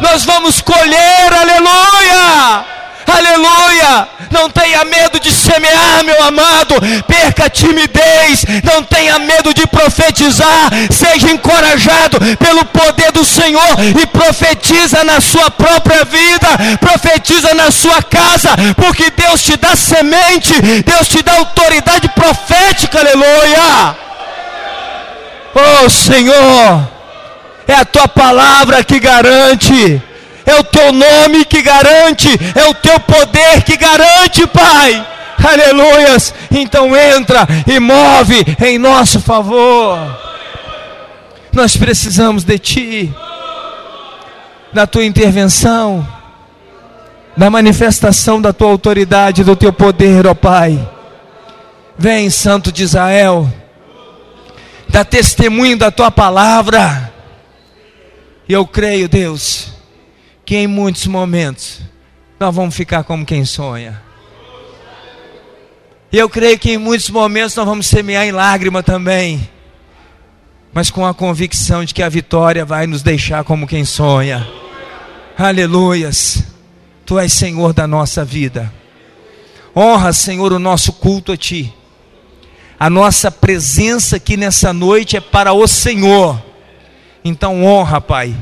Nós 0.00 0.24
vamos 0.24 0.60
colher, 0.60 1.32
aleluia. 1.32 2.64
Aleluia! 3.06 4.08
Não 4.30 4.48
tenha 4.48 4.84
medo 4.84 5.18
de 5.18 5.32
semear, 5.32 6.04
meu 6.04 6.22
amado. 6.22 6.74
Perca 7.06 7.46
a 7.46 7.50
timidez. 7.50 8.44
Não 8.62 8.82
tenha 8.82 9.18
medo 9.18 9.52
de 9.52 9.66
profetizar. 9.66 10.70
Seja 10.90 11.30
encorajado 11.30 12.18
pelo 12.36 12.64
poder 12.66 13.12
do 13.12 13.24
Senhor 13.24 13.76
e 14.00 14.06
profetiza 14.06 15.02
na 15.04 15.20
sua 15.20 15.50
própria 15.50 16.04
vida. 16.04 16.48
Profetiza 16.80 17.54
na 17.54 17.70
sua 17.70 18.02
casa, 18.02 18.50
porque 18.76 19.10
Deus 19.10 19.42
te 19.42 19.56
dá 19.56 19.74
semente. 19.74 20.54
Deus 20.82 21.08
te 21.08 21.22
dá 21.22 21.34
autoridade 21.34 22.08
profética. 22.10 23.00
Aleluia! 23.00 23.96
Oh 25.52 25.90
Senhor, 25.90 26.88
é 27.66 27.74
a 27.74 27.84
tua 27.84 28.06
palavra 28.06 28.84
que 28.84 29.00
garante 29.00 30.00
é 30.46 30.54
o 30.56 30.64
teu 30.64 30.92
nome 30.92 31.44
que 31.44 31.62
garante, 31.62 32.28
é 32.54 32.66
o 32.66 32.74
teu 32.74 32.98
poder 33.00 33.62
que 33.64 33.76
garante, 33.76 34.46
Pai. 34.46 35.06
Aleluias. 35.42 36.34
Então 36.50 36.94
entra 36.96 37.46
e 37.66 37.80
move 37.80 38.44
em 38.64 38.78
nosso 38.78 39.20
favor. 39.20 39.98
Nós 41.52 41.76
precisamos 41.76 42.44
de 42.44 42.58
Ti, 42.58 43.14
da 44.72 44.86
Tua 44.86 45.04
intervenção, 45.04 46.06
da 47.36 47.50
manifestação 47.50 48.40
da 48.40 48.52
Tua 48.52 48.70
autoridade, 48.70 49.42
do 49.42 49.56
Teu 49.56 49.72
poder, 49.72 50.26
ó 50.26 50.34
Pai. 50.34 50.78
Vem, 51.98 52.30
Santo 52.30 52.70
de 52.70 52.84
Israel, 52.84 53.50
dá 54.88 55.04
testemunho 55.04 55.76
da 55.76 55.90
Tua 55.90 56.10
palavra. 56.10 57.12
E 58.48 58.52
eu 58.52 58.66
creio, 58.66 59.08
Deus, 59.08 59.69
que 60.50 60.56
em 60.56 60.66
muitos 60.66 61.06
momentos 61.06 61.80
nós 62.40 62.52
vamos 62.52 62.74
ficar 62.74 63.04
como 63.04 63.24
quem 63.24 63.44
sonha. 63.44 64.02
E 66.10 66.18
eu 66.18 66.28
creio 66.28 66.58
que 66.58 66.72
em 66.72 66.76
muitos 66.76 67.08
momentos 67.08 67.54
nós 67.54 67.64
vamos 67.64 67.86
semear 67.86 68.26
em 68.26 68.32
lágrima 68.32 68.82
também, 68.82 69.48
mas 70.72 70.90
com 70.90 71.06
a 71.06 71.14
convicção 71.14 71.84
de 71.84 71.94
que 71.94 72.02
a 72.02 72.08
vitória 72.08 72.64
vai 72.64 72.88
nos 72.88 73.00
deixar 73.00 73.44
como 73.44 73.64
quem 73.64 73.84
sonha. 73.84 74.44
Aleluias. 75.38 76.42
Tu 77.06 77.16
és 77.16 77.32
Senhor 77.32 77.72
da 77.72 77.86
nossa 77.86 78.24
vida. 78.24 78.72
Honra, 79.76 80.12
Senhor, 80.12 80.52
o 80.52 80.58
nosso 80.58 80.94
culto 80.94 81.30
a 81.30 81.36
Ti. 81.36 81.72
A 82.76 82.90
nossa 82.90 83.30
presença 83.30 84.16
aqui 84.16 84.36
nessa 84.36 84.72
noite 84.72 85.16
é 85.16 85.20
para 85.20 85.52
o 85.52 85.64
Senhor. 85.68 86.42
Então 87.24 87.64
honra, 87.64 88.00
Pai, 88.00 88.34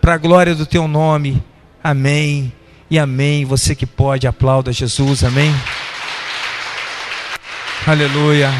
para 0.00 0.14
a 0.14 0.18
glória 0.18 0.54
do 0.54 0.64
Teu 0.64 0.86
nome. 0.86 1.42
Amém 1.86 2.52
e 2.90 2.98
amém. 2.98 3.44
Você 3.44 3.72
que 3.72 3.86
pode, 3.86 4.26
aplauda 4.26 4.72
Jesus, 4.72 5.22
amém. 5.22 5.54
Aleluia. 7.86 8.50